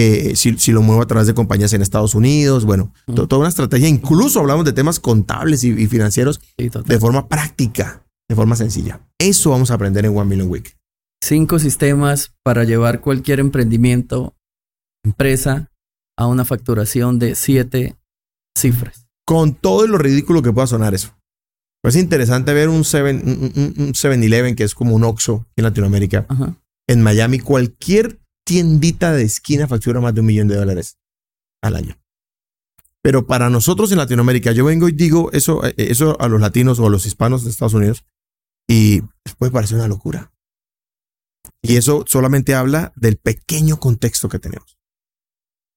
eh, 0.00 0.36
si, 0.36 0.56
si 0.58 0.70
lo 0.72 0.82
muevo 0.82 1.02
a 1.02 1.06
través 1.06 1.26
de 1.26 1.34
compañías 1.34 1.72
en 1.72 1.82
Estados 1.82 2.14
Unidos, 2.14 2.64
bueno, 2.64 2.92
to- 3.14 3.26
toda 3.26 3.40
una 3.40 3.48
estrategia. 3.48 3.88
Incluso 3.88 4.40
hablamos 4.40 4.64
de 4.64 4.72
temas 4.72 5.00
contables 5.00 5.64
y, 5.64 5.70
y 5.70 5.86
financieros 5.86 6.40
Sí, 6.58 6.68
de 6.68 6.98
forma 7.00 7.26
práctica, 7.28 8.04
de 8.28 8.36
forma 8.36 8.54
sencilla. 8.56 9.00
Eso 9.18 9.50
vamos 9.50 9.70
a 9.70 9.74
aprender 9.74 10.04
en 10.06 10.16
One 10.16 10.28
Million 10.28 10.48
Week. 10.48 10.76
Cinco 11.22 11.58
sistemas 11.58 12.32
para 12.44 12.62
llevar 12.64 13.00
cualquier 13.00 13.40
emprendimiento, 13.40 14.34
empresa, 15.04 15.70
a 16.16 16.26
una 16.26 16.44
facturación 16.44 17.18
de 17.18 17.34
siete 17.34 17.96
cifras. 18.56 19.06
Con 19.26 19.54
todo 19.54 19.86
lo 19.86 19.98
ridículo 19.98 20.42
que 20.42 20.52
pueda 20.52 20.66
sonar 20.66 20.94
eso. 20.94 21.14
Pues 21.82 21.94
es 21.94 22.02
interesante 22.02 22.52
ver 22.54 22.68
un 22.68 22.84
7 22.84 23.10
un, 23.24 23.52
un- 23.54 23.74
un 23.86 23.92
7-Eleven 23.94 24.56
que 24.56 24.64
es 24.64 24.74
como 24.74 24.94
un 24.96 25.04
Oxxo 25.04 25.46
en 25.56 25.64
Latinoamérica. 25.64 26.26
Ajá. 26.28 26.56
En 26.88 27.02
Miami, 27.02 27.38
cualquier 27.38 28.18
tiendita 28.48 29.12
de 29.12 29.24
esquina 29.24 29.68
factura 29.68 30.00
más 30.00 30.14
de 30.14 30.20
un 30.20 30.26
millón 30.26 30.48
de 30.48 30.56
dólares 30.56 30.96
al 31.62 31.76
año. 31.76 31.98
Pero 33.02 33.26
para 33.26 33.50
nosotros 33.50 33.92
en 33.92 33.98
Latinoamérica, 33.98 34.52
yo 34.52 34.64
vengo 34.64 34.88
y 34.88 34.92
digo 34.92 35.30
eso, 35.32 35.62
eh, 35.66 35.74
eso 35.76 36.18
a 36.18 36.28
los 36.28 36.40
latinos 36.40 36.78
o 36.78 36.86
a 36.86 36.90
los 36.90 37.04
hispanos 37.04 37.44
de 37.44 37.50
Estados 37.50 37.74
Unidos 37.74 38.06
y 38.66 39.02
puede 39.36 39.52
parecer 39.52 39.76
una 39.76 39.86
locura. 39.86 40.32
Y 41.60 41.76
eso 41.76 42.04
solamente 42.06 42.54
habla 42.54 42.94
del 42.96 43.18
pequeño 43.18 43.78
contexto 43.78 44.30
que 44.30 44.38
tenemos. 44.38 44.78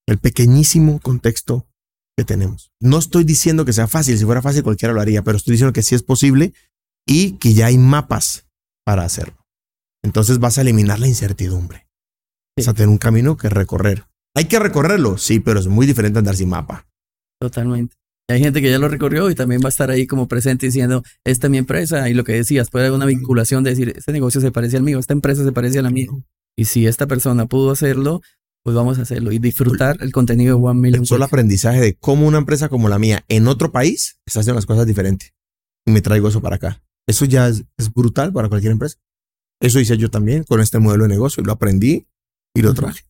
El 0.08 0.18
pequeñísimo 0.18 1.02
contexto 1.02 1.68
que 2.16 2.24
tenemos. 2.24 2.72
No 2.80 3.00
estoy 3.00 3.26
diciendo 3.26 3.66
que 3.66 3.74
sea 3.74 3.90
fácil, 3.90 4.18
si 4.18 4.24
fuera 4.24 4.42
fácil 4.42 4.64
cualquiera 4.64 4.94
lo 4.94 5.02
haría, 5.02 5.24
pero 5.24 5.36
estoy 5.36 5.54
diciendo 5.54 5.74
que 5.74 5.84
sí 5.84 5.94
es 5.94 6.04
posible 6.04 6.54
y 7.06 7.34
que 7.34 7.54
ya 7.54 7.66
hay 7.66 7.78
mapas 7.78 8.48
para 8.86 9.04
hacerlo. 9.04 9.46
Entonces 10.04 10.40
vas 10.40 10.58
a 10.58 10.62
eliminar 10.62 11.00
la 11.00 11.10
incertidumbre. 11.10 11.91
Vas 12.58 12.68
a 12.68 12.74
tener 12.74 12.90
un 12.90 12.98
camino 12.98 13.38
que 13.38 13.50
recorrer. 13.50 14.06
Hay 14.36 14.46
que 14.46 14.60
recorrerlo, 14.60 15.18
sí, 15.18 15.40
pero 15.40 15.60
es 15.60 15.68
muy 15.68 15.86
diferente 15.86 16.20
andar 16.20 16.36
sin 16.36 16.50
mapa. 16.50 16.88
Totalmente. 17.40 17.96
Y 18.30 18.34
hay 18.34 18.40
gente 18.40 18.62
que 18.62 18.70
ya 18.70 18.80
lo 18.80 18.88
recorrió 18.88 19.30
y 19.30 19.36
también 19.36 19.62
va 19.62 19.68
a 19.68 19.70
estar 19.70 19.90
ahí 19.90 20.08
como 20.08 20.28
presente 20.28 20.68
diciendo, 20.68 21.04
esta 21.26 21.48
es 21.48 21.52
mi 21.52 21.58
empresa. 21.58 22.10
Y 22.10 22.14
lo 22.14 22.24
que 22.24 22.34
decías, 22.34 22.70
puede 22.70 22.86
haber 22.86 22.96
una 22.96 23.06
vinculación 23.06 23.64
de 23.64 23.72
decir, 23.72 23.94
este 23.96 24.12
negocio 24.12 24.40
se 24.40 24.52
parece 24.52 24.78
al 24.78 24.84
mío, 24.84 25.00
esta 25.00 25.14
empresa 25.14 25.44
se 25.44 25.52
parece 25.52 25.80
a 25.80 25.82
la 25.82 25.90
mía. 25.90 26.08
Y 26.56 26.66
si 26.66 26.88
esta 26.88 27.08
persona 27.08 27.46
pudo 27.48 27.72
hacerlo, 27.72 28.22
pues 28.64 28.76
vamos 28.76 29.00
a 29.00 29.02
hacerlo 29.02 29.32
y 29.32 29.40
disfrutar 29.40 29.98
el 30.02 30.12
contenido 30.12 30.58
de 30.58 30.64
One 30.64 30.80
Million. 30.80 31.02
El 31.02 31.08
solo 31.08 31.26
aprendizaje 31.26 31.82
de 31.82 31.96
cómo 31.96 32.28
una 32.28 32.38
empresa 32.38 32.70
como 32.70 32.90
la 32.90 33.00
mía 33.00 33.26
en 33.28 33.48
otro 33.48 33.72
país 33.72 34.20
está 34.26 34.42
haciendo 34.42 34.58
las 34.58 34.66
cosas 34.66 34.86
diferentes. 34.86 35.34
Y 35.86 35.92
me 35.92 36.02
traigo 36.02 36.28
eso 36.28 36.42
para 36.42 36.58
acá. 36.58 36.84
Eso 37.08 37.26
ya 37.26 37.48
es, 37.48 37.64
es 37.78 37.92
brutal 37.92 38.32
para 38.32 38.50
cualquier 38.50 38.72
empresa. 38.72 38.98
Eso 39.60 39.80
hice 39.80 39.98
yo 39.98 40.10
también 40.10 40.44
con 40.44 40.62
este 40.62 40.80
modelo 40.80 41.04
de 41.04 41.10
negocio. 41.10 41.44
Lo 41.44 41.52
aprendí 41.52 42.08
y 42.54 42.62
lo 42.62 42.74
traje. 42.74 43.02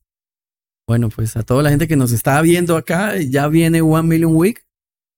Bueno, 0.88 1.10
pues 1.10 1.38
a 1.38 1.44
toda 1.44 1.64
la 1.64 1.70
gente 1.70 1.88
que 1.88 1.96
nos 1.96 2.12
está 2.12 2.42
viendo 2.42 2.76
acá, 2.76 3.18
ya 3.18 3.48
viene 3.48 3.82
One 3.82 4.08
Million 4.08 4.36
Week. 4.36 4.66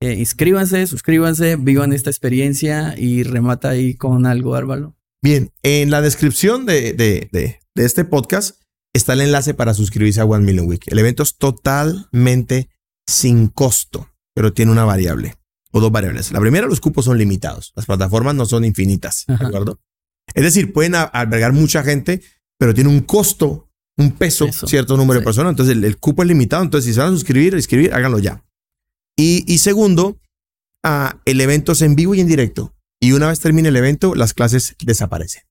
Eh, 0.01 0.15
inscríbanse, 0.15 0.85
suscríbanse, 0.85 1.55
vivan 1.55 1.93
esta 1.93 2.09
experiencia 2.09 2.93
y 2.97 3.23
remata 3.23 3.69
ahí 3.69 3.95
con 3.95 4.25
algo, 4.25 4.55
Álvaro. 4.55 4.95
Bien, 5.23 5.51
en 5.63 5.89
la 5.89 6.01
descripción 6.01 6.65
de, 6.65 6.93
de, 6.93 7.29
de, 7.31 7.59
de 7.73 7.85
este 7.85 8.03
podcast 8.03 8.61
está 8.93 9.13
el 9.13 9.21
enlace 9.21 9.53
para 9.53 9.73
suscribirse 9.73 10.19
a 10.19 10.25
One 10.25 10.45
Million 10.45 10.67
Week. 10.67 10.83
El 10.87 10.99
evento 10.99 11.23
es 11.23 11.37
totalmente 11.37 12.69
sin 13.07 13.47
costo, 13.47 14.09
pero 14.35 14.53
tiene 14.53 14.71
una 14.71 14.85
variable 14.85 15.35
o 15.71 15.79
dos 15.79 15.91
variables. 15.91 16.31
La 16.31 16.39
primera, 16.39 16.67
los 16.67 16.81
cupos 16.81 17.05
son 17.05 17.17
limitados. 17.17 17.71
Las 17.75 17.85
plataformas 17.85 18.35
no 18.35 18.45
son 18.45 18.65
infinitas, 18.65 19.25
¿de 19.27 19.33
acuerdo? 19.33 19.79
Es 20.33 20.43
decir, 20.43 20.71
pueden 20.71 20.95
albergar 20.95 21.53
mucha 21.53 21.83
gente, 21.83 22.21
pero 22.59 22.73
tiene 22.73 22.89
un 22.89 23.01
costo, 23.01 23.69
un 23.97 24.11
peso, 24.11 24.47
cierto 24.51 24.97
número 24.97 25.19
de 25.19 25.23
personas. 25.23 25.51
Entonces, 25.51 25.75
el, 25.75 25.83
el 25.83 25.97
cupo 25.97 26.23
es 26.23 26.27
limitado. 26.27 26.63
Entonces, 26.63 26.85
si 26.87 26.93
se 26.93 26.99
van 26.99 27.09
a 27.09 27.13
suscribir, 27.13 27.53
inscribir, 27.53 27.93
háganlo 27.93 28.19
ya. 28.19 28.43
Y, 29.15 29.43
y 29.51 29.59
segundo, 29.59 30.17
ah, 30.83 31.19
el 31.25 31.41
evento 31.41 31.73
es 31.73 31.81
en 31.81 31.95
vivo 31.95 32.15
y 32.15 32.21
en 32.21 32.27
directo. 32.27 32.73
Y 32.99 33.11
una 33.11 33.27
vez 33.27 33.39
termine 33.39 33.69
el 33.69 33.75
evento, 33.75 34.15
las 34.15 34.33
clases 34.33 34.75
desaparecen. 34.83 35.43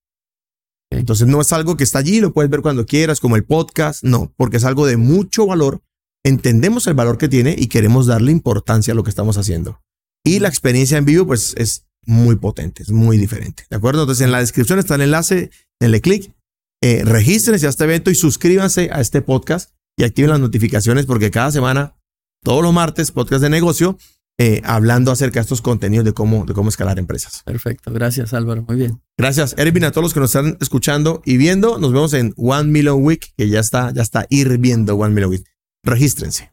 Entonces 0.91 1.27
no 1.27 1.41
es 1.41 1.53
algo 1.53 1.77
que 1.77 1.85
está 1.85 1.99
allí, 1.99 2.21
lo 2.21 2.33
puedes 2.33 2.51
ver 2.51 2.61
cuando 2.61 2.87
quieras, 2.87 3.21
como 3.21 3.37
el 3.37 3.45
podcast, 3.45 4.03
no, 4.03 4.33
porque 4.37 4.59
es 4.59 4.65
algo 4.65 4.87
de 4.87 4.97
mucho 4.97 5.47
valor. 5.47 5.83
Entendemos 6.25 6.87
el 6.87 6.95
valor 6.95 7.19
que 7.19 7.29
tiene 7.29 7.55
y 7.59 7.67
queremos 7.69 8.07
darle 8.07 8.33
importancia 8.33 8.93
a 8.93 8.95
lo 8.95 9.03
que 9.03 9.11
estamos 9.11 9.39
haciendo. 9.39 9.81
Y 10.25 10.39
la 10.39 10.49
experiencia 10.49 10.99
en 10.99 11.05
vivo, 11.05 11.27
pues 11.27 11.55
es 11.57 11.87
muy 12.05 12.37
potente, 12.37 12.83
es 12.83 12.91
muy 12.91 13.17
diferente. 13.17 13.65
¿De 13.71 13.77
acuerdo? 13.77 14.03
Entonces 14.03 14.25
en 14.25 14.33
la 14.33 14.41
descripción 14.41 14.79
está 14.79 14.95
el 14.97 15.03
enlace, 15.03 15.51
denle 15.81 16.01
clic, 16.01 16.33
eh, 16.83 17.03
regístrense 17.05 17.67
a 17.67 17.71
este 17.71 17.85
evento 17.85 18.11
y 18.11 18.15
suscríbanse 18.17 18.91
a 18.93 19.01
este 19.01 19.23
podcast 19.23 19.71
y 19.97 20.03
activen 20.03 20.31
las 20.31 20.41
notificaciones 20.41 21.07
porque 21.07 21.31
cada 21.31 21.53
semana, 21.53 21.97
todos 22.43 22.63
los 22.63 22.73
martes, 22.73 23.13
podcast 23.13 23.41
de 23.41 23.51
negocio, 23.51 23.97
eh, 24.37 24.61
hablando 24.65 25.13
acerca 25.13 25.39
de 25.39 25.43
estos 25.43 25.63
contenidos 25.63 26.05
de 26.05 26.13
cómo, 26.13 26.45
de 26.45 26.55
cómo 26.55 26.71
escalar 26.71 26.99
empresas. 26.99 27.43
Perfecto, 27.45 27.93
gracias 27.93 28.35
Álvaro, 28.35 28.65
muy 28.67 28.77
bien. 28.77 29.01
Gracias, 29.17 29.55
Ervin, 29.59 29.85
a 29.85 29.93
todos 29.93 30.03
los 30.03 30.15
que 30.15 30.21
nos 30.21 30.35
están 30.35 30.59
escuchando 30.61 31.23
y 31.25 31.37
viendo. 31.37 31.79
Nos 31.79 31.93
vemos 31.93 32.15
en 32.15 32.35
One 32.37 32.71
Million 32.71 33.03
Week, 33.03 33.33
que 33.37 33.49
ya 33.49 33.61
está, 33.61 33.93
ya 33.93 34.03
está 34.03 34.27
hirviendo 34.29 34.97
One 34.97 35.15
Million 35.15 35.31
Week. 35.31 35.45
Regístrense. 35.85 36.51